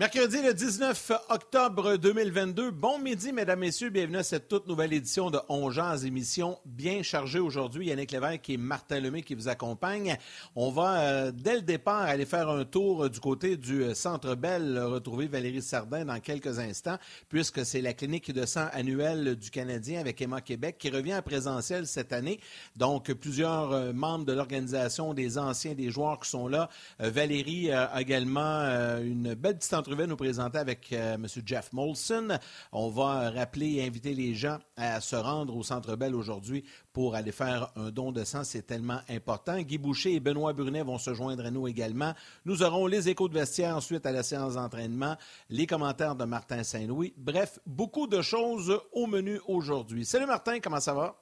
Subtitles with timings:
[0.00, 2.70] Mercredi le 19 octobre 2022.
[2.70, 3.90] Bon midi, mesdames, messieurs.
[3.90, 5.70] Bienvenue à cette toute nouvelle édition de On
[6.02, 7.88] émission bien chargée aujourd'hui.
[7.88, 10.16] Yannick Lévesque et Martin Lemay qui vous accompagnent.
[10.56, 14.36] On va, euh, dès le départ, aller faire un tour du côté du euh, Centre
[14.36, 16.96] Bell, retrouver Valérie Sardin dans quelques instants,
[17.28, 21.20] puisque c'est la clinique de sang annuelle du Canadien avec Emma Québec qui revient à
[21.20, 22.40] présentiel cette année.
[22.74, 26.70] Donc, plusieurs euh, membres de l'organisation, des anciens, des joueurs qui sont là.
[26.98, 28.62] Valérie a également
[29.02, 31.26] une belle petite nous présenter avec euh, M.
[31.44, 32.38] Jeff Molson.
[32.72, 37.14] On va rappeler et inviter les gens à se rendre au Centre Bell aujourd'hui pour
[37.14, 38.44] aller faire un don de sang.
[38.44, 39.58] C'est tellement important.
[39.60, 42.14] Guy Boucher et Benoît Brunet vont se joindre à nous également.
[42.44, 45.16] Nous aurons les échos de vestiaire ensuite à la séance d'entraînement,
[45.48, 47.12] les commentaires de Martin Saint-Louis.
[47.16, 50.04] Bref, beaucoup de choses au menu aujourd'hui.
[50.04, 51.16] Salut Martin, comment ça va?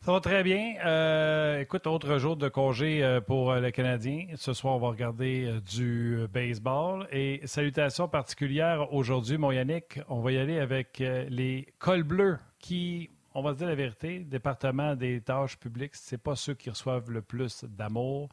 [0.00, 0.76] Ça va très bien.
[0.84, 4.28] Euh, écoute, autre jour de congé euh, pour euh, le Canadien.
[4.36, 7.06] Ce soir, on va regarder du baseball.
[7.10, 10.00] Et salutations particulières aujourd'hui, mon Yannick.
[10.08, 14.20] On va y aller avec les cols bleus qui, on va se dire la vérité,
[14.20, 18.28] département des tâches publiques, c'est pas ceux qui reçoivent le plus d'amour.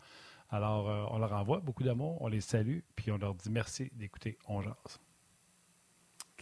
[0.51, 4.37] Alors, on leur envoie beaucoup d'amour, on les salue, puis on leur dit merci d'écouter
[4.47, 4.99] On Jase.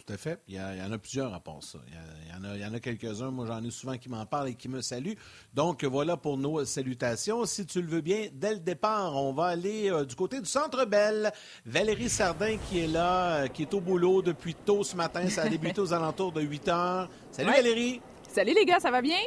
[0.06, 0.38] Tout à fait.
[0.48, 1.78] Il y, en a plusieurs à part ça.
[1.86, 3.30] Il y en a, quelques-uns.
[3.30, 5.16] Moi, j'en ai souvent qui m'en parlent et qui me saluent.
[5.54, 7.46] Donc, voilà pour nos salutations.
[7.46, 10.46] Si tu le veux bien, dès le départ, on va aller euh, du côté du
[10.46, 11.32] Centre Belle.
[11.64, 15.26] Valérie Sardin qui est là, euh, qui est au boulot depuis tôt ce matin.
[15.30, 17.08] Ça a débuté aux alentours de 8 heures.
[17.30, 18.02] Salut Valérie.
[18.28, 19.20] Salut les gars, ça va bien?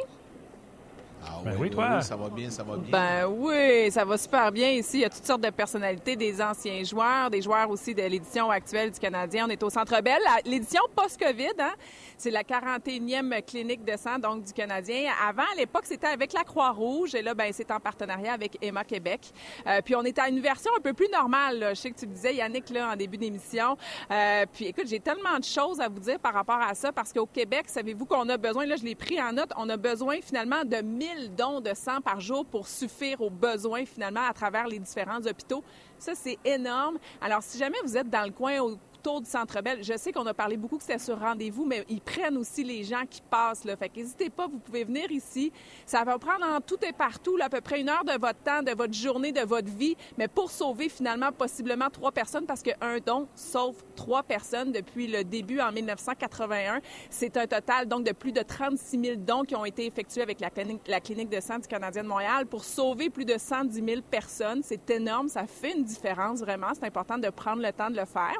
[1.38, 2.00] Ah ben oui, toi.
[2.00, 2.90] ça va bien, ça va bien.
[2.90, 4.98] Ben oui, ça va super bien ici.
[4.98, 8.50] Il y a toutes sortes de personnalités, des anciens joueurs, des joueurs aussi de l'édition
[8.50, 9.46] actuelle du Canadien.
[9.46, 10.18] On est au Centre Bell.
[10.44, 11.74] L'édition post-COVID, hein?
[12.16, 15.12] c'est la 41e clinique de sang donc du Canadien.
[15.26, 18.82] Avant, à l'époque, c'était avec la Croix-Rouge et là, ben c'est en partenariat avec Emma
[18.82, 19.20] Québec.
[19.66, 21.60] Euh, puis on est à une version un peu plus normale.
[21.60, 21.74] Là.
[21.74, 23.76] Je sais que tu me disais, Yannick, là, en début d'émission.
[24.10, 27.12] Euh, puis écoute, j'ai tellement de choses à vous dire par rapport à ça parce
[27.12, 30.16] qu'au Québec, savez-vous qu'on a besoin, là, je l'ai pris en note, on a besoin
[30.20, 34.66] finalement de 1000 dons de sang par jour pour suffire aux besoins finalement à travers
[34.66, 35.62] les différents hôpitaux.
[35.98, 36.98] Ça, c'est énorme.
[37.20, 38.58] Alors, si jamais vous êtes dans le coin
[38.98, 41.84] autour du Centre Bell, je sais qu'on a parlé beaucoup que c'était sur rendez-vous, mais
[41.88, 43.64] ils prennent aussi les gens qui passent.
[43.64, 43.76] Là.
[43.76, 45.52] Fait n'hésitez pas, vous pouvez venir ici.
[45.86, 48.62] Ça va prendre en tout et partout à peu près une heure de votre temps,
[48.62, 52.98] de votre journée, de votre vie, mais pour sauver finalement possiblement trois personnes parce qu'un
[53.04, 56.80] don sauve trois personnes depuis le début en 1981.
[57.08, 60.40] C'est un total donc de plus de 36 000 dons qui ont été effectués avec
[60.40, 63.84] la clinique, la clinique de sang du Canadien de Montréal pour sauver plus de 110
[63.84, 64.62] 000 personnes.
[64.64, 66.68] C'est énorme, ça fait une différence vraiment.
[66.74, 68.36] C'est important de prendre le temps de le faire.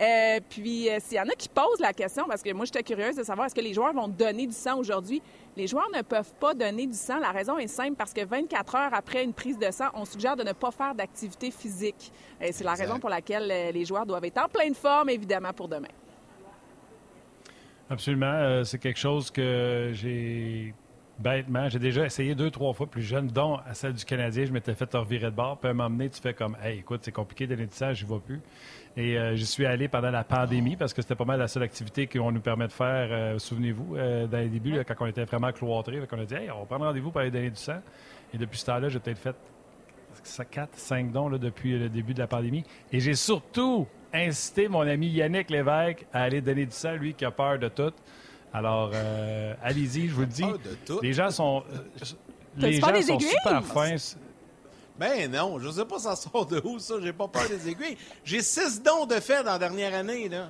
[0.00, 2.82] Euh, puis, euh, s'il y en a qui posent la question, parce que moi, j'étais
[2.82, 5.20] curieuse de savoir est-ce que les joueurs vont donner du sang aujourd'hui?
[5.56, 7.18] Les joueurs ne peuvent pas donner du sang.
[7.18, 10.36] La raison est simple parce que 24 heures après une prise de sang, on suggère
[10.36, 12.12] de ne pas faire d'activité physique.
[12.40, 15.52] Et c'est la raison pour laquelle euh, les joueurs doivent être en pleine forme, évidemment,
[15.52, 15.88] pour demain.
[17.90, 18.62] Absolument.
[18.64, 20.72] c'est quelque chose que j'ai
[21.18, 21.68] bêtement.
[21.68, 24.46] J'ai déjà essayé deux, trois fois plus jeune, dont à celle du Canadien.
[24.46, 25.58] Je m'étais fait revirer de bord.
[25.58, 27.74] Puis à un moment donné, tu fais comme, hey, écoute, c'est compliqué de donner du
[27.74, 28.40] sang, je ne vais plus.
[28.96, 31.62] Et euh, j'y suis allé pendant la pandémie parce que c'était pas mal la seule
[31.62, 35.24] activité qu'on nous permet de faire, euh, souvenez-vous, euh, dans les débuts, quand on était
[35.24, 36.00] vraiment cloîtrés.
[36.10, 37.80] On a dit, hey, on va prendre rendez-vous pour aller donner du sang.
[38.34, 39.36] Et depuis ce temps-là, j'ai peut-être fait
[40.50, 42.64] 4, 5 dons là, depuis le début de la pandémie.
[42.92, 47.24] Et j'ai surtout incité mon ami Yannick Lévesque à aller donner du sang, lui qui
[47.24, 47.92] a peur de tout.
[48.52, 48.90] Alors,
[49.62, 50.44] allez-y, je vous le dis.
[51.00, 51.62] Les gens sont,
[52.56, 53.96] les gens sont super fins.
[55.00, 56.96] Ben non, je sais pas ça sort de où, ça.
[57.00, 57.96] J'ai pas peur des aiguilles.
[58.22, 60.28] J'ai six dons de fait dans la dernière année.
[60.28, 60.48] Là.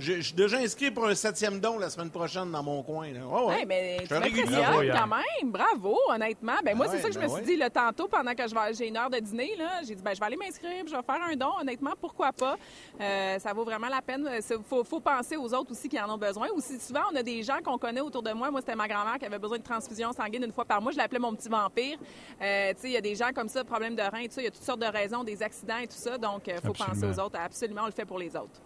[0.00, 3.12] Je, suis déjà inscrit pour un septième don la semaine prochaine dans mon coin.
[3.12, 3.20] Là.
[3.24, 3.64] ouais.
[3.64, 5.22] mais tu quand même.
[5.44, 6.56] Bravo, honnêtement.
[6.64, 8.88] Ben, moi, ben c'est ça que je me suis dit le tantôt pendant que j'ai
[8.88, 9.52] une heure de dîner.
[9.86, 11.52] J'ai dit, ben, je vais aller m'inscrire, je vais faire un don.
[11.60, 12.56] Honnêtement, pourquoi pas?
[13.00, 14.28] Euh, ça vaut vraiment la peine.
[14.28, 16.48] Il faut, faut, penser aux autres aussi qui en ont besoin.
[16.56, 18.50] Aussi, souvent, on a des gens qu'on connaît autour de moi.
[18.50, 20.90] Moi, c'était ma grand-mère qui avait besoin de transfusion sanguine une fois par mois.
[20.90, 21.96] Je l'appelais mon petit vampire.
[22.40, 24.40] Euh, tu sais, il y a des gens comme ça, problème de rein tout ça.
[24.40, 26.18] Il y a toutes sortes de raisons, des accidents et tout ça.
[26.18, 27.38] Donc, il euh, faut penser aux autres.
[27.38, 28.60] Absolument, on le fait pour les autres.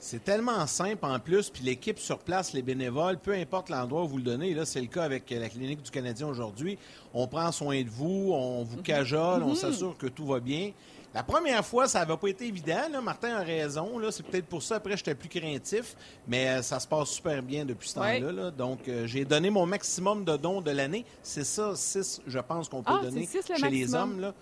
[0.00, 4.08] C'est tellement simple en plus, puis l'équipe sur place, les bénévoles, peu importe l'endroit où
[4.08, 6.78] vous le donnez, là c'est le cas avec la clinique du Canadien aujourd'hui,
[7.12, 8.82] on prend soin de vous, on vous mhm.
[8.82, 9.54] cajole, on mhm.
[9.56, 10.70] s'assure que tout va bien.
[11.14, 13.02] La première fois, ça n'avait pas été évident.
[13.02, 13.98] Martin a raison.
[14.10, 15.96] C'est peut-être pour ça, après, j'étais plus créatif.
[16.26, 18.50] Mais euh, ça se passe super bien depuis ce temps-là.
[18.50, 21.04] Donc, euh, j'ai donné mon maximum de dons de l'année.
[21.22, 24.20] C'est ça, 6, je pense, qu'on peut ah, donner chez les hommes.
[24.20, 24.34] Là.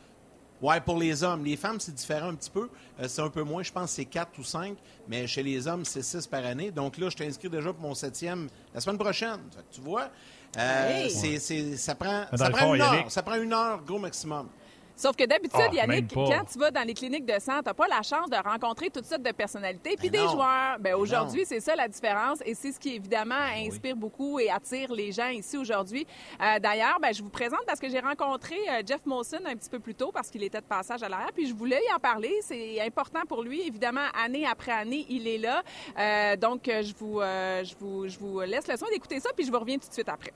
[0.61, 1.45] Oui, pour les hommes.
[1.45, 2.69] Les femmes, c'est différent un petit peu.
[3.01, 3.63] Euh, c'est un peu moins.
[3.63, 4.77] Je pense que c'est 4 ou 5.
[5.07, 6.73] Mais chez les hommes, c'est 6 par année.
[6.73, 9.39] Donc là, je inscrit déjà pour mon septième la semaine prochaine.
[9.71, 10.09] tu vois,
[10.53, 13.11] ça prend, ça prend une heure.
[13.11, 14.49] Ça prend une heure, gros maximum.
[14.97, 17.75] Sauf que d'habitude, ah, Yannick, quand tu vas dans les cliniques de sang, tu n'as
[17.75, 20.79] pas la chance de rencontrer toutes sortes de personnalités puis ben des joueurs.
[20.81, 24.49] Ben, aujourd'hui, c'est ça la différence et c'est ce qui, évidemment, ben inspire beaucoup et
[24.49, 26.07] attire les gens ici aujourd'hui.
[26.41, 29.69] Euh, d'ailleurs, ben, je vous présente parce que j'ai rencontré euh, Jeff Molson un petit
[29.69, 31.99] peu plus tôt parce qu'il était de passage à l'arrière puis je voulais y en
[31.99, 32.33] parler.
[32.41, 33.67] C'est important pour lui.
[33.67, 35.63] Évidemment, année après année, il est là.
[35.99, 39.53] Euh, donc, je vous, je, vous, je vous laisse le soin d'écouter ça puis je
[39.53, 40.33] vous reviens tout de suite après.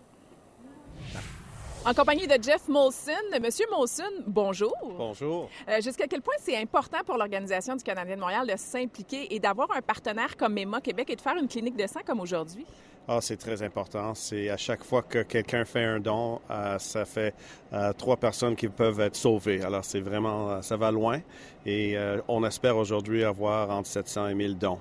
[1.83, 3.13] En compagnie de Jeff Molson.
[3.43, 4.75] Monsieur Molson, bonjour.
[4.99, 5.49] Bonjour.
[5.67, 9.41] Euh, jusqu'à quel point c'est important pour l'Organisation du Canadien de Montréal de s'impliquer et
[9.41, 12.67] d'avoir un partenaire comme MEMA Québec et de faire une clinique de sang comme aujourd'hui?
[13.09, 14.15] Ah, c'est très important.
[14.15, 17.35] C'est à chaque fois que quelqu'un fait un don, euh, ça fait
[17.73, 19.63] euh, trois personnes qui peuvent être sauvées.
[19.63, 21.21] Alors, c'est vraiment, ça va loin.
[21.65, 21.97] Et
[22.29, 24.79] on espère aujourd'hui avoir entre 700 et 1000 dons.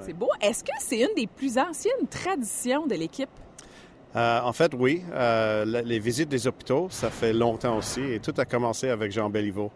[0.00, 0.28] C'est beau.
[0.40, 3.30] Est-ce que c'est une des plus anciennes traditions de l'équipe?
[4.16, 5.02] Euh, en fait, oui.
[5.12, 8.00] Euh, les visites des hôpitaux, ça fait longtemps aussi.
[8.00, 9.70] Et tout a commencé avec Jean Béliveau.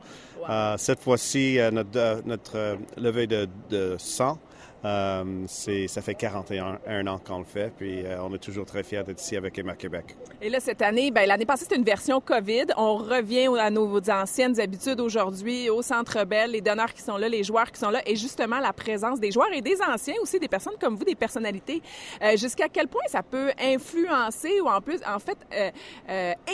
[0.48, 4.38] Euh, cette fois-ci, notre, notre levée de, de sang
[4.84, 9.02] euh, ça fait 41 ans qu'on le fait, puis euh, on est toujours très fiers
[9.02, 10.16] d'être ici avec Emma Québec.
[10.42, 12.66] Et là, cette année, ben, l'année passée, c'était une version COVID.
[12.76, 17.28] On revient à nos anciennes habitudes aujourd'hui, au Centre Bell, les donneurs qui sont là,
[17.28, 20.38] les joueurs qui sont là, et justement la présence des joueurs et des anciens aussi,
[20.38, 21.80] des personnes comme vous, des personnalités.
[22.22, 25.38] Euh, jusqu'à quel point ça peut influencer ou en plus, en fait,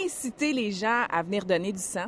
[0.04, 2.06] inciter les gens à venir donner du sang?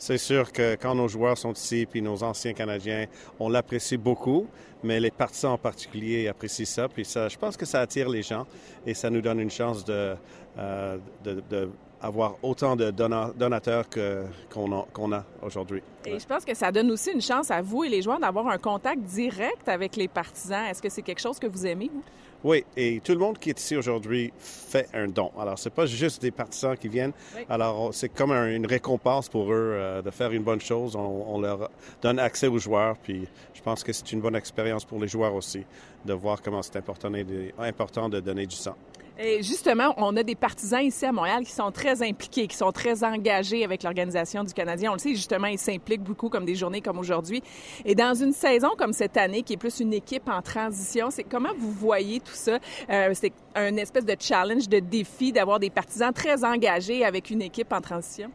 [0.00, 3.04] C'est sûr que quand nos joueurs sont ici, puis nos anciens Canadiens,
[3.38, 4.46] on l'apprécie beaucoup,
[4.82, 6.88] mais les partisans en particulier apprécient ça.
[6.88, 8.46] Puis ça, je pense que ça attire les gens
[8.86, 10.16] et ça nous donne une chance de,
[10.58, 10.96] euh,
[12.00, 13.84] avoir autant de donateurs
[14.50, 15.82] qu'on a, aujourd'hui.
[16.06, 18.48] Et je pense que ça donne aussi une chance à vous et les joueurs d'avoir
[18.48, 20.64] un contact direct avec les partisans.
[20.64, 22.02] Est-ce que c'est quelque chose que vous aimez, vous?
[22.42, 25.30] Oui, et tout le monde qui est ici aujourd'hui fait un don.
[25.38, 27.12] Alors, c'est pas juste des partisans qui viennent.
[27.50, 30.96] Alors, c'est comme une récompense pour eux euh, de faire une bonne chose.
[30.96, 31.70] On, leur
[32.00, 35.34] donne accès aux joueurs, puis je pense que c'est une bonne expérience pour les joueurs
[35.34, 35.64] aussi
[36.04, 37.12] de voir comment c'est important,
[37.58, 38.74] important de donner du sang.
[39.22, 42.72] Et justement, on a des partisans ici à Montréal qui sont très impliqués, qui sont
[42.72, 44.90] très engagés avec l'organisation du Canadien.
[44.90, 47.42] On le sait, justement, ils s'impliquent beaucoup comme des journées comme aujourd'hui.
[47.84, 51.24] Et dans une saison comme cette année, qui est plus une équipe en transition, c'est
[51.24, 52.58] comment vous voyez tout ça?
[52.88, 57.42] Euh, c'est un espèce de challenge, de défi d'avoir des partisans très engagés avec une
[57.42, 58.30] équipe en transition?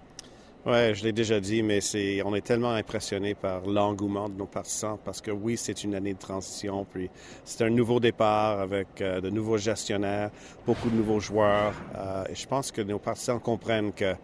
[0.65, 4.47] Oui, je l'ai déjà dit, mais c'est, on est tellement impressionné par l'engouement de nos
[4.47, 7.07] partisans parce que oui, c'est une année de transition, puis
[7.43, 10.31] c'est un nouveau départ avec euh, de nouveaux gestionnaires,
[10.65, 11.73] beaucoup de nouveaux joueurs.
[11.95, 14.15] Euh, et je pense que nos partisans comprennent que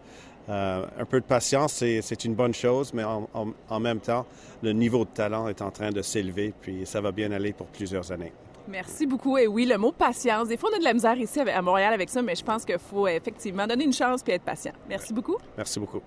[0.48, 3.28] euh, un peu de patience, c'est, une bonne chose, mais en,
[3.68, 4.26] en, même temps,
[4.64, 7.68] le niveau de talent est en train de s'élever, puis ça va bien aller pour
[7.68, 8.32] plusieurs années.
[8.66, 9.38] Merci beaucoup.
[9.38, 10.48] Et oui, le mot patience.
[10.48, 12.64] Des fois, on a de la misère ici à Montréal avec ça, mais je pense
[12.64, 14.72] qu'il faut effectivement donner une chance puis être patient.
[14.88, 15.36] Merci beaucoup.
[15.56, 16.02] Merci beaucoup.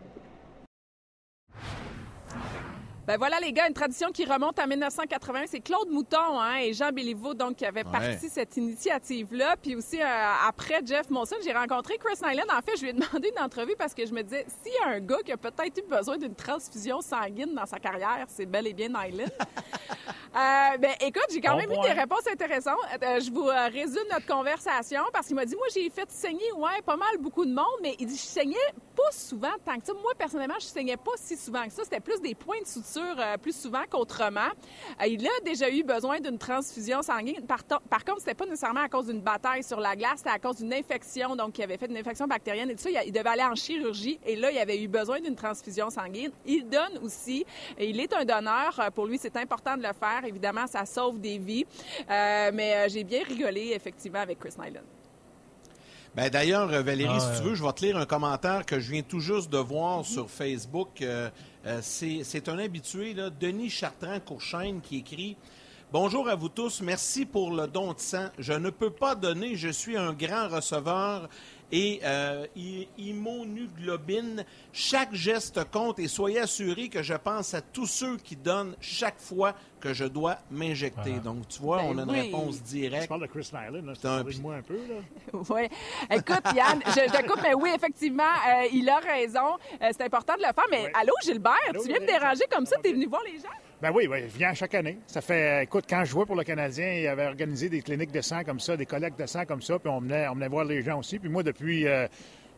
[3.08, 5.44] Ben voilà, les gars, une tradition qui remonte à 1980.
[5.46, 9.56] C'est Claude Mouton hein, et Jean Béliveau donc, qui avaient parti cette initiative-là.
[9.62, 10.06] Puis aussi, euh,
[10.48, 12.52] après Jeff Monson, j'ai rencontré Chris Nyland.
[12.52, 14.78] En fait, je lui ai demandé une entrevue parce que je me disais, s'il y
[14.84, 18.48] a un gars qui a peut-être eu besoin d'une transfusion sanguine dans sa carrière, c'est
[18.48, 19.26] bel et bien Nyland.
[19.30, 22.80] euh, ben, écoute, j'ai quand même eu des réponses intéressantes.
[23.04, 26.52] Euh, je vous euh, résume notre conversation parce qu'il m'a dit, moi, j'ai fait saigner,
[26.58, 28.56] ouais, pas mal, beaucoup de monde, mais il dit, je saignais
[28.96, 29.94] pas souvent tant que ça.
[29.94, 31.84] Moi, personnellement, je saignais pas si souvent que ça.
[31.84, 34.50] C'était plus des points de suture euh, plus souvent qu'autrement.
[35.02, 37.46] Euh, il a déjà eu besoin d'une transfusion sanguine.
[37.46, 40.40] Par, par contre, c'était pas nécessairement à cause d'une bataille sur la glace, c'était à
[40.40, 43.04] cause d'une infection, donc il avait fait une infection bactérienne et tout ça.
[43.04, 46.32] Il, devait aller en chirurgie et là, il avait eu besoin d'une transfusion sanguine.
[46.46, 47.46] Il donne aussi,
[47.80, 48.80] il est un donneur.
[48.80, 50.24] Euh, pour lui, c'est important de le faire.
[50.26, 51.66] Évidemment, ça sauve des vies.
[52.08, 54.95] mais j'ai bien rigolé, effectivement, avec Chris Nyland.
[56.16, 58.90] Ben D'ailleurs, Valérie, ah, si tu veux, je vais te lire un commentaire que je
[58.90, 61.02] viens tout juste de voir sur Facebook.
[61.02, 61.30] Euh,
[61.82, 65.36] c'est un habitué, là, Denis Chartrand-Courchaine, qui écrit
[65.92, 68.28] Bonjour à vous tous, merci pour le don de sang.
[68.40, 71.30] Je ne peux pas donner, je suis un grand receveur
[71.72, 72.46] et euh,
[72.98, 74.46] immunoglobine.
[74.72, 79.20] Chaque geste compte et soyez assurés que je pense à tous ceux qui donnent chaque
[79.20, 81.12] fois que je dois m'injecter.
[81.24, 83.04] Donc, tu vois, ben on a une réponse directe.
[83.04, 84.24] Tu parles de Chris Nyland, c'est un...
[84.42, 84.76] moi un peu.
[84.76, 84.96] Là.
[85.50, 85.68] oui.
[86.10, 89.58] Écoute, Yann, je, je coupe, mais oui, effectivement, euh, il a raison.
[89.82, 90.66] Euh, c'est important de le faire.
[90.72, 92.78] Mais allô, Gilbert, tu viens me déranger comme ça?
[92.84, 93.50] Tu es venu voir les gens?
[93.86, 94.98] Ben oui, je viens chaque année.
[95.06, 98.22] Ça fait, écoute, quand je jouais pour le Canadien, il avait organisé des cliniques de
[98.22, 100.66] sang comme ça, des collectes de sang comme ça, puis on venait, on venait voir
[100.66, 101.20] les gens aussi.
[101.20, 102.08] Puis moi, depuis, euh,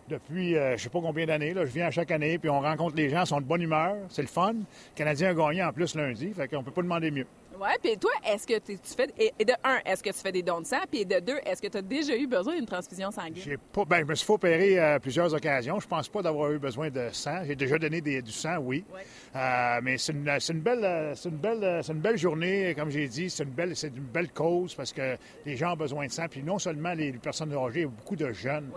[0.07, 2.95] depuis euh, je sais pas combien d'années, là, je viens chaque année, puis on rencontre
[2.95, 4.53] les gens, ils sont de bonne humeur, c'est le fun.
[4.53, 7.27] Le Canadien a gagné en plus lundi, fait qu'on peut pas demander mieux.
[7.59, 9.09] Oui, puis toi, est-ce que tu fais.
[9.17, 10.77] Et de un, est-ce que tu fais des dons de sang?
[10.91, 13.43] Puis de deux, est-ce que tu as déjà eu besoin d'une transfusion sanguine?
[13.43, 13.85] J'ai pas.
[13.85, 15.79] Ben, je me suis fait opérer à plusieurs occasions.
[15.79, 17.41] Je pense pas d'avoir eu besoin de sang.
[17.45, 18.85] J'ai déjà donné du sang, oui.
[19.35, 20.61] Euh, mais c'est une, belle, c'est une,
[21.37, 23.29] belle, c'est une belle journée, comme j'ai dit.
[23.29, 26.25] C'est une belle, c'est une belle cause parce que les gens ont besoin de sang.
[26.29, 28.69] Puis non seulement les, personnes âgées, il y a beaucoup de jeunes,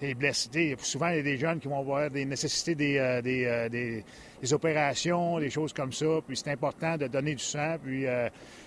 [0.00, 0.76] des blessés.
[0.78, 4.04] Souvent, il y a des jeunes qui vont avoir des nécessités des, euh, euh, des,
[4.40, 6.06] des, opérations, des choses comme ça.
[6.26, 7.76] Puis c'est important de donner du sang.
[7.82, 8.06] Puis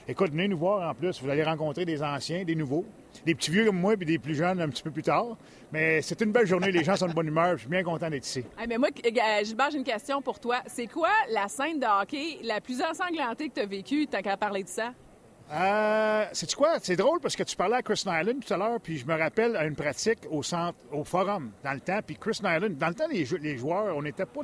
[0.07, 1.21] écoute, venez nous voir en plus.
[1.21, 2.85] Vous allez rencontrer des anciens, des nouveaux,
[3.25, 5.37] des petits vieux comme moi, puis des plus jeunes un petit peu plus tard.
[5.71, 6.71] Mais c'est une belle journée.
[6.71, 7.53] Les gens sont de bonne humeur.
[7.53, 8.43] Je suis bien content d'être ici.
[8.67, 8.89] mais moi,
[9.43, 10.57] Gilbert, j'ai une question pour toi.
[10.67, 14.37] C'est quoi la scène de hockey la plus ensanglantée que tu as vécue, tant qu'à
[14.37, 14.93] parler de ça?
[15.53, 16.77] Euh, c'est quoi?
[16.81, 19.17] C'est drôle parce que tu parlais à Chris Nyland tout à l'heure, puis je me
[19.17, 21.99] rappelle à une pratique au centre, au forum, dans le temps.
[22.05, 24.41] Puis Chris Nyland, dans le temps, les, les joueurs, on n'était pas,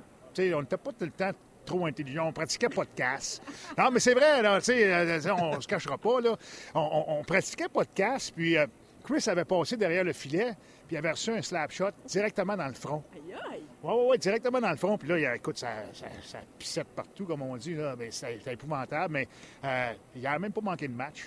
[0.54, 1.32] on n'était pas tout le temps
[1.66, 2.28] trop intelligent.
[2.28, 3.42] On pratiquait pas de casse.
[3.78, 6.36] Non, mais c'est vrai, là, euh, on se cachera pas, là.
[6.74, 8.66] On, pratiquait pas de casse, puis euh,
[9.04, 10.54] Chris avait passé derrière le filet,
[10.88, 13.04] puis il avait reçu un slap shot directement dans le front.
[13.14, 13.64] Aïe, aïe!
[13.84, 14.98] Oui, oui, directement dans le front.
[14.98, 17.76] Puis là, écoute, ça, ça, ça pissait partout, comme on dit.
[17.76, 17.96] Là.
[18.10, 19.28] c'était épouvantable, mais
[19.64, 21.26] euh, il n'a même pas manqué de match.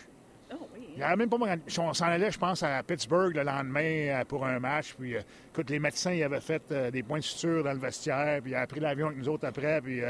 [0.53, 0.89] Oh, oui.
[0.97, 1.37] Il a même pas.
[1.79, 3.81] On s'en allait, je pense, à Pittsburgh le lendemain
[4.21, 4.95] euh, pour un match.
[4.99, 5.21] Puis, euh,
[5.53, 8.55] écoute, les médecins, ils avaient fait des points de suture dans le vestiaire, puis il
[8.55, 9.81] a pris l'avion avec nous autres après.
[9.81, 10.01] Puis,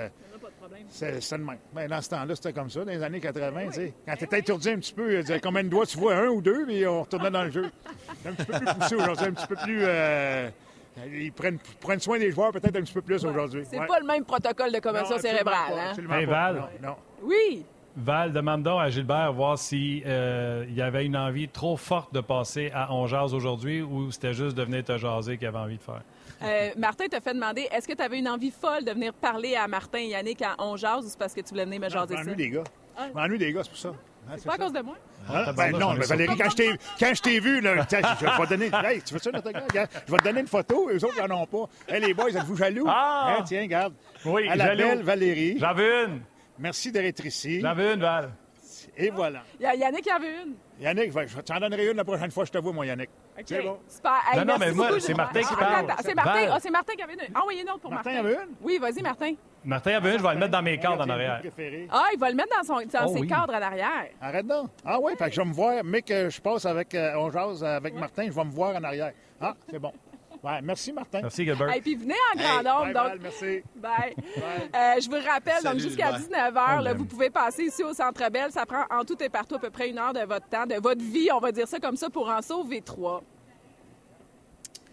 [0.89, 1.59] c'est ça de même.
[1.73, 3.67] Ben, dans ce temps-là, c'était comme ça, dans les années 80.
[3.67, 3.95] tu sais.
[4.07, 6.29] Quand tu étais étourdi un petit peu, il disait combien de doigts tu vois, un
[6.29, 7.71] ou deux, puis on retournait dans le jeu.
[8.23, 9.85] C'est un petit peu plus poussé aujourd'hui, un petit peu plus.
[11.13, 13.65] Ils prennent, prennent, soin des joueurs peut-être un petit peu plus aujourd'hui.
[13.71, 15.73] C'est pas le même protocole de commotion cérébrale.
[15.79, 16.19] Hein?
[16.19, 16.63] Hey, Val.
[16.83, 17.65] Non, Oui.
[17.97, 22.21] Val, demande donc à Gilbert voir s'il euh, y avait une envie trop forte de
[22.21, 25.77] passer à On Jase aujourd'hui ou c'était juste de venir te jaser qu'il avait envie
[25.77, 26.03] de faire?
[26.43, 29.57] Euh, Martin t'a fait demander est-ce que tu avais une envie folle de venir parler
[29.57, 31.89] à Martin et Yannick à On Jase ou c'est parce que tu voulais venir me
[31.89, 32.23] jaser ça?
[32.23, 32.65] Je m'ennuie des gars.
[32.99, 33.93] Je m'ennuie des gars, c'est pour ça.
[34.37, 34.97] c'est pas à cause de moi?
[35.29, 36.51] Ah, ben non, mais Valérie, quand
[37.15, 38.71] je t'ai vu, là, je vais te donner.
[38.85, 39.87] Hey, tu veux ça, notre gars?
[40.07, 41.69] Je vais te donner une photo, eux autres, ils n'en ont pas.
[41.89, 42.87] Hey, les boys, êtes-vous jaloux?
[42.89, 43.37] Ah!
[43.39, 43.93] Hein, tiens, regarde.
[44.25, 45.57] Oui, à la belle Valérie.
[45.59, 46.21] J'en veux une.
[46.61, 47.61] Merci d'être ici.
[47.61, 48.31] J'en veux une, Val.
[48.97, 49.43] Et voilà.
[49.59, 50.55] Yannick en veut une.
[50.79, 53.09] Yannick, je t'en donnerai une la prochaine fois que je te vois, moi, Yannick.
[53.47, 53.79] C'est bon?
[53.89, 54.13] Super.
[54.37, 55.87] non, non, mais moi, c'est Martin qui parle.
[56.03, 56.49] C'est Martin.
[56.53, 57.37] Ah, c'est Martin qui avait une.
[57.37, 58.13] Envoyez une autre pour Martin.
[58.13, 58.55] Martin en veut une?
[58.61, 59.35] Oui, vas-y, Martin.
[59.65, 61.41] Martin a une, je vais le mettre dans mes cadres en arrière.
[61.91, 64.09] Ah, il va le mettre dans, son, dans oh ses cadres en arrière.
[64.21, 64.71] Arrête donc.
[64.85, 67.31] Ah oui, fait que je vais me voir, mais que je passe avec, euh, on
[67.31, 69.13] jase avec Martin, je vais me voir en arrière.
[69.41, 69.93] Ah, c'est bon.
[70.43, 71.21] Ouais, merci, Martin.
[71.21, 71.75] Merci, Gilbert.
[71.75, 72.87] Et puis venez en grand nombre.
[72.87, 73.23] Hey, donc...
[73.23, 73.63] merci.
[73.77, 74.15] Bye.
[74.75, 78.51] Euh, je vous rappelle, donc jusqu'à 19h, vous pouvez passer ici au Centre Belle.
[78.51, 80.77] Ça prend en tout et partout à peu près une heure de votre temps, de
[80.77, 83.23] votre vie, on va dire ça comme ça, pour en sauver trois.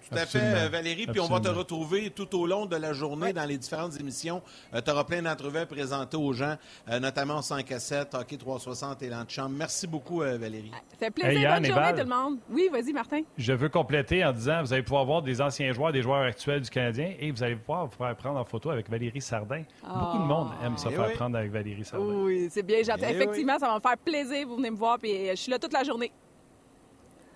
[0.10, 1.08] Tout à fait, euh, Valérie.
[1.08, 4.42] Puis on va te retrouver tout au long de la journée dans les différentes émissions.
[4.74, 6.56] Euh, tu auras plein d'entrevues à présenter aux gens,
[6.90, 9.56] euh, notamment au 5 à 7, Hockey 360 et l'Antichambre.
[9.58, 10.72] Merci beaucoup, Valérie.
[10.72, 11.52] Ça fait plaisir.
[11.54, 12.38] Bonne journée, tout le monde.
[12.50, 13.22] Oui, vas-y, Martin.
[13.38, 16.62] Je veux compléter en disant vous allez pouvoir voir des anciens joueurs, des joueurs actuels
[16.62, 19.64] du Canadien et vous allez pouvoir vous faire prendre en photo avec Valérie Sardin.
[19.84, 22.06] Beaucoup de monde aime se eh faire prendre avec Valérie Sardin.
[22.06, 23.06] Oui, c'est bien gentil.
[23.08, 24.48] Eh Effectivement, ça va me faire plaisir.
[24.48, 26.12] Vous venez me voir, puis je suis là toute la journée.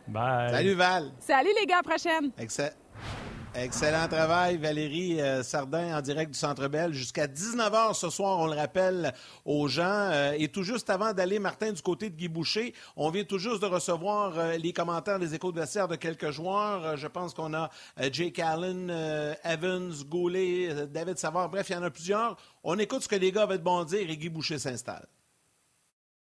[0.07, 0.51] Bye.
[0.51, 1.11] Salut Val.
[1.19, 2.31] Salut les gars, à prochaine.
[3.53, 6.93] Excellent travail, Valérie euh, Sardin, en direct du Centre Bell.
[6.93, 9.83] Jusqu'à 19h ce soir, on le rappelle aux gens.
[9.83, 13.39] Euh, et tout juste avant d'aller, Martin, du côté de Guy Boucher, on vient tout
[13.39, 16.95] juste de recevoir euh, les commentaires des échos de vestiaire de quelques joueurs.
[16.95, 17.69] je pense qu'on a
[18.13, 18.89] Jake Allen,
[19.43, 21.49] Evans, Goulet, David Savard.
[21.49, 22.37] Bref, il y en a plusieurs.
[22.63, 25.07] On écoute ce que les gars avaient de bon dire et Guy Boucher s'installe.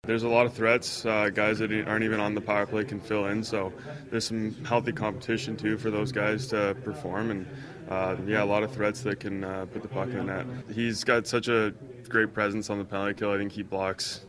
[0.06, 1.06] There's a lot of threats.
[1.06, 3.42] Uh, guys that aren't even on the power play can fill in.
[3.42, 3.72] So
[4.12, 7.32] there's some healthy competition too for those guys to perform.
[7.32, 7.48] And
[7.88, 10.46] uh, yeah, a lot of threats that can uh, put the puck in the net.
[10.76, 11.74] He's got such a
[12.10, 13.32] great presence on the penalty kill.
[13.32, 14.26] I think he blocks.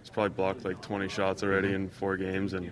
[0.00, 2.70] He's probably blocked like 20 shots already in four games, and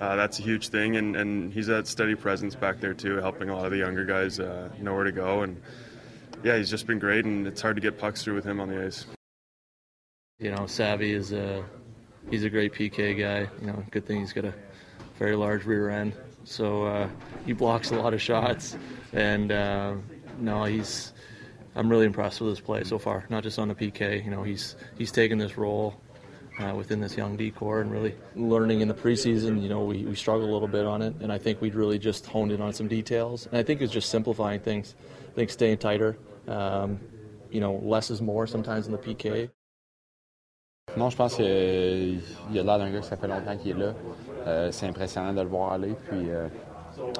[0.00, 0.98] uh, that's a huge thing.
[0.98, 4.04] And, and he's that steady presence back there too, helping a lot of the younger
[4.04, 5.42] guys uh, know where to go.
[5.42, 5.60] And
[6.44, 8.68] yeah, he's just been great, and it's hard to get pucks through with him on
[8.68, 9.04] the ice.
[10.38, 11.64] You know, Savvy is a
[12.30, 13.48] he's a great PK guy.
[13.60, 14.54] You know, good thing he's got a
[15.18, 16.12] very large rear end,
[16.44, 17.08] so uh,
[17.46, 18.76] he blocks a lot of shots.
[19.12, 19.94] And uh,
[20.38, 21.12] no, he's
[21.74, 23.26] I'm really impressed with his play so far.
[23.30, 24.24] Not just on the PK.
[24.24, 26.00] You know, he's he's taken this role.
[26.60, 30.16] Uh, within this young decor and really learning in the preseason, you know, we, we
[30.16, 32.72] struggled a little bit on it, and I think we'd really just honed in on
[32.72, 33.46] some details.
[33.46, 34.96] And I think it's just simplifying things.
[35.28, 36.18] I think staying tighter,
[36.48, 36.98] um,
[37.48, 39.50] you know, less is more sometimes in the PK.
[40.96, 42.20] Non, je pense qu'il
[42.52, 43.92] y a l'air d'un gars qui ça fait longtemps qu'il est là.
[44.46, 45.94] Euh, c'est impressionnant de le voir aller.
[46.08, 46.48] Puis euh,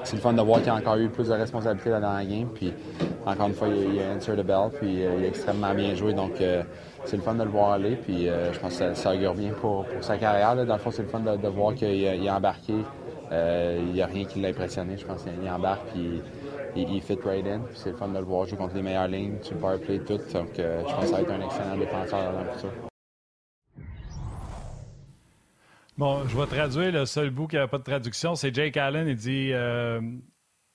[0.03, 2.47] c'est le fun de voir qu'il a encore eu plus de responsabilités dans la game.
[2.53, 2.73] Puis
[3.25, 4.69] encore une fois, il, a answer the bell.
[4.79, 6.13] Puis euh, il a extrêmement bien joué.
[6.13, 6.41] Donc
[7.05, 7.95] c'est le fun de le voir aller.
[7.95, 10.55] Puis je pense que ça, augure bien pour, sa carrière.
[10.65, 12.73] Dans le fond, c'est le fun de, voir qu'il est embarqué.
[13.31, 14.97] il n'y a rien qui l'a impressionné.
[14.97, 16.21] Je pense qu'il embarque puis
[16.75, 17.61] il, fit right in.
[17.75, 20.17] C'est le fun de le voir jouer contre les meilleures lignes, sur le play, tout.
[20.33, 22.88] Donc je pense que ça va être un excellent défenseur dans le futur.
[25.99, 28.33] Bon, je vais traduire le seul bout qui n'avait pas de traduction.
[28.33, 29.05] C'est Jake Allen.
[29.05, 29.99] Il dit euh,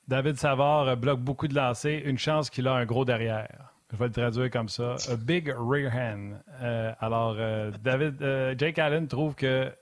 [0.06, 2.02] David Savard bloque beaucoup de lancers.
[2.04, 3.72] Une chance qu'il a un gros derrière.
[3.90, 4.96] Je vais le traduire comme ça.
[5.10, 6.42] A big rear hand.
[6.60, 8.22] Euh, alors, euh, David,
[8.58, 9.72] Jake Allen trouve que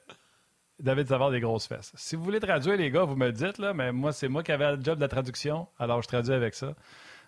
[0.78, 1.90] David Savard a des grosses fesses.
[1.96, 4.52] Si vous voulez traduire, les gars, vous me dites, là, mais moi, c'est moi qui
[4.52, 5.66] avais le job de la traduction.
[5.76, 6.72] Alors, je traduis avec ça.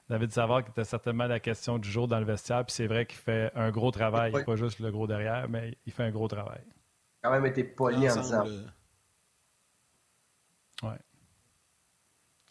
[0.09, 2.64] David Savard, qui était certainement la question du jour dans le vestiaire.
[2.64, 4.30] Puis c'est vrai qu'il fait un gros travail.
[4.30, 6.61] Pas juste le gros derrière, mais il fait un gros travail
[7.25, 8.45] quand même été poli en disant.
[10.83, 10.99] Ouais.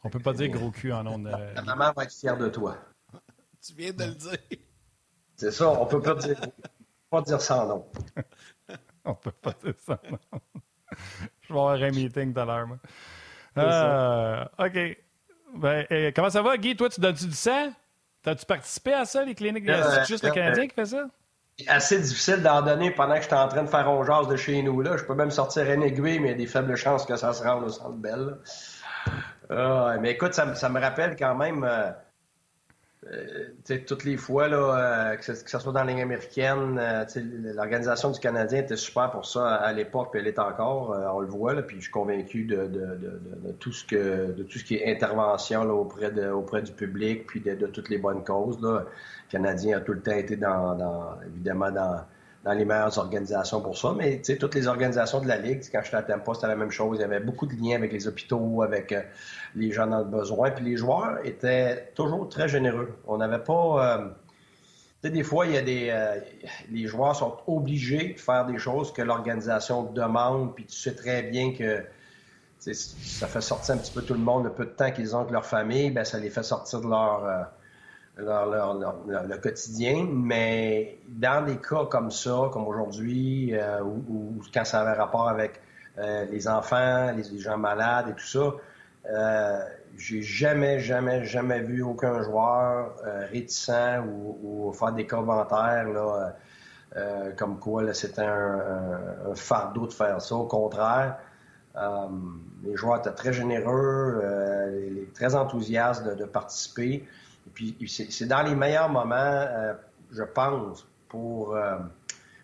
[0.03, 1.29] On peut pas dire gros cul en nom de.
[1.53, 2.77] Ta maman va être fière de toi.
[3.61, 4.37] tu viens de le dire.
[5.35, 6.39] C'est ça, on peut pas dire,
[7.09, 7.87] pas dire ça non.
[9.05, 10.19] on peut pas dire ça non.
[11.41, 12.77] Je vais avoir un meeting tout à l'heure, moi.
[13.57, 14.97] Euh, OK.
[15.55, 16.75] Ben, comment ça va, Guy?
[16.75, 17.71] Toi, tu donnes-tu du sang?
[18.23, 19.67] T'as-tu participé à ça, les cliniques?
[19.69, 21.07] Euh, c'est juste le Canadien qui fait ça?
[21.67, 24.81] Assez difficile d'en donner pendant que j'étais en train de faire un de chez nous.
[24.81, 24.97] Là.
[24.97, 27.33] Je peux même sortir un aiguille, mais il y a des faibles chances que ça
[27.33, 28.37] se rende au centre belle.
[29.49, 31.91] Ah, mais écoute, ça, ça, me rappelle quand même euh,
[33.11, 36.79] euh, toutes les fois là, euh, que, ce, soit dans la américaine,
[37.55, 41.27] l'organisation du Canadien était super pour ça à, l'époque, puis elle est encore, on le
[41.27, 42.69] voit, là, puis je suis convaincu de,
[43.59, 46.11] tout ce que de tout ce qui est intervention auprès,
[46.61, 48.61] du public, puis de, toutes les bonnes causes.
[48.61, 48.85] Là.
[49.29, 52.01] Canadien a tout le temps été dans, évidemment dans,
[52.51, 53.93] les meilleures organisations pour ça.
[53.97, 56.97] Mais toutes les organisations de la Ligue, quand je à pas, c'était la même chose.
[56.97, 59.01] Il y avait beaucoup de liens avec les hôpitaux, avec euh,
[59.55, 60.51] les gens dans le besoin.
[60.51, 62.97] Puis les joueurs étaient toujours très généreux.
[63.07, 63.97] On n'avait pas.
[63.97, 64.07] Euh,
[65.01, 65.87] tu sais, des fois, il y a des.
[65.89, 66.19] Euh,
[66.69, 71.23] les joueurs sont obligés de faire des choses que l'organisation demande, puis tu sais très
[71.23, 71.83] bien que
[72.59, 75.19] ça fait sortir un petit peu tout le monde le peu de temps qu'ils ont
[75.19, 77.49] avec leur famille, ben ça les fait sortir de leur
[78.17, 78.75] leur,
[79.27, 84.93] le quotidien, mais dans des cas comme ça, comme aujourd'hui, euh, ou, quand ça avait
[84.93, 85.61] rapport avec
[85.97, 88.53] euh, les enfants, les, gens malades et tout ça,
[89.09, 89.59] euh,
[89.97, 96.35] j'ai jamais, jamais, jamais vu aucun joueur euh, réticent ou, ou, faire des commentaires là,
[97.37, 98.99] comme quoi c'était un,
[99.31, 100.35] un, fardeau de faire ça.
[100.35, 101.17] Au contraire,
[102.63, 104.21] les joueurs étaient très généreux,
[105.15, 107.07] très enthousiastes de, de participer.
[107.59, 109.73] Et puis, c'est dans les meilleurs moments, euh,
[110.11, 111.77] je pense, pour, euh,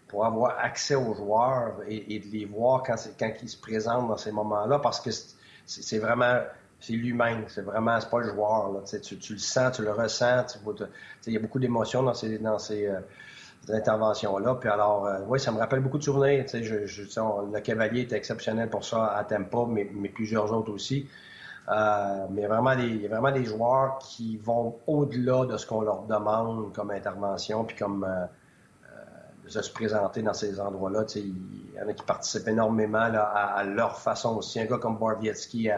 [0.07, 4.17] pour avoir accès aux joueurs et, de les voir quand, quand ils se présentent dans
[4.17, 5.09] ces moments-là, parce que
[5.65, 6.41] c'est vraiment
[6.81, 8.71] c'est lui-même, c'est vraiment, c'est pas le joueur.
[8.71, 8.79] Là.
[9.01, 10.45] Tu, tu, le sens, tu le ressens.
[11.27, 13.01] Il y a beaucoup d'émotions dans ces, dans ces, euh,
[13.67, 14.55] interventions-là.
[14.55, 16.45] Puis alors, oui, ça me rappelle beaucoup de souvenirs.
[16.53, 21.09] Je, je, le Cavalier était exceptionnel pour ça à Tempo, mais, mais plusieurs autres aussi.
[21.69, 25.81] Euh, mais vraiment il y a vraiment des joueurs qui vont au-delà de ce qu'on
[25.81, 28.25] leur demande comme intervention, puis comme euh,
[28.85, 31.03] euh, de se présenter dans ces endroits-là.
[31.15, 34.59] Il y en a qui participent énormément à, leur façon aussi.
[34.59, 35.69] Un gars comme Barbietsky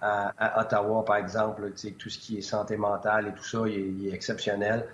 [0.00, 4.12] à, Ottawa, par exemple, tout ce qui est santé mentale et tout ça, il est,
[4.12, 4.86] exceptionnel.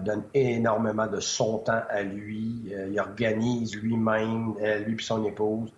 [0.00, 2.72] donne énormément de son temps à lui.
[2.90, 5.72] il organise lui-même, lui et son épouse.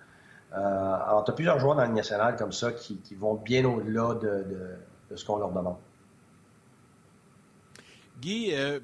[0.54, 4.14] Euh, alors, tu as plusieurs joueurs dans le national comme ça qui, vont bien au-delà
[4.14, 5.76] de, ce qu'on leur demande.
[8.20, 8.78] Guy, euh,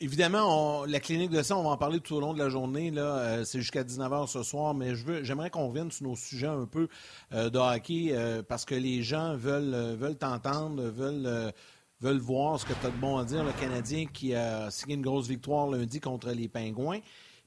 [0.00, 2.92] évidemment, la clinique de sang, on va en parler tout au long de la journée.
[2.92, 6.14] Là, euh, c'est jusqu'à 19h ce soir, mais je veux, j'aimerais qu'on revienne sur nos
[6.14, 6.88] sujets un peu
[7.32, 8.14] de hockey
[8.48, 11.52] parce que les gens veulent, veulent t'entendre, veulent,
[12.00, 13.42] veulent voir ce que tu as de bon à dire.
[13.42, 17.00] Le Canadien qui a signé une grosse victoire lundi contre les Pingouins.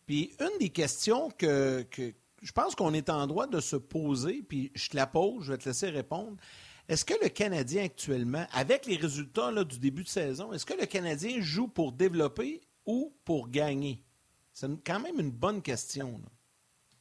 [0.06, 1.86] Puis une des questions que,
[2.42, 5.52] je pense qu'on est en droit de se poser, puis je te la pose, je
[5.52, 6.38] vais te laisser répondre.
[6.88, 10.86] Est-ce que le Canadien actuellement, avec les résultats du début de saison, est-ce que le
[10.86, 14.04] Canadien joue pour développer ou pour gagner?
[14.54, 16.20] C'est quand même une bonne question.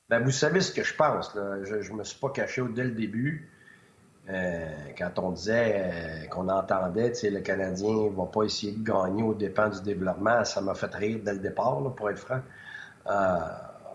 [0.08, 1.32] Ben, vous savez ce que je pense.
[1.34, 3.50] Je ne me suis pas caché dès le début.
[4.28, 9.22] Euh, quand on disait euh, qu'on entendait, le Canadien ne va pas essayer de gagner
[9.22, 12.40] au dépens du développement, ça m'a fait rire dès le départ, pour être franc.
[13.06, 13.38] Euh,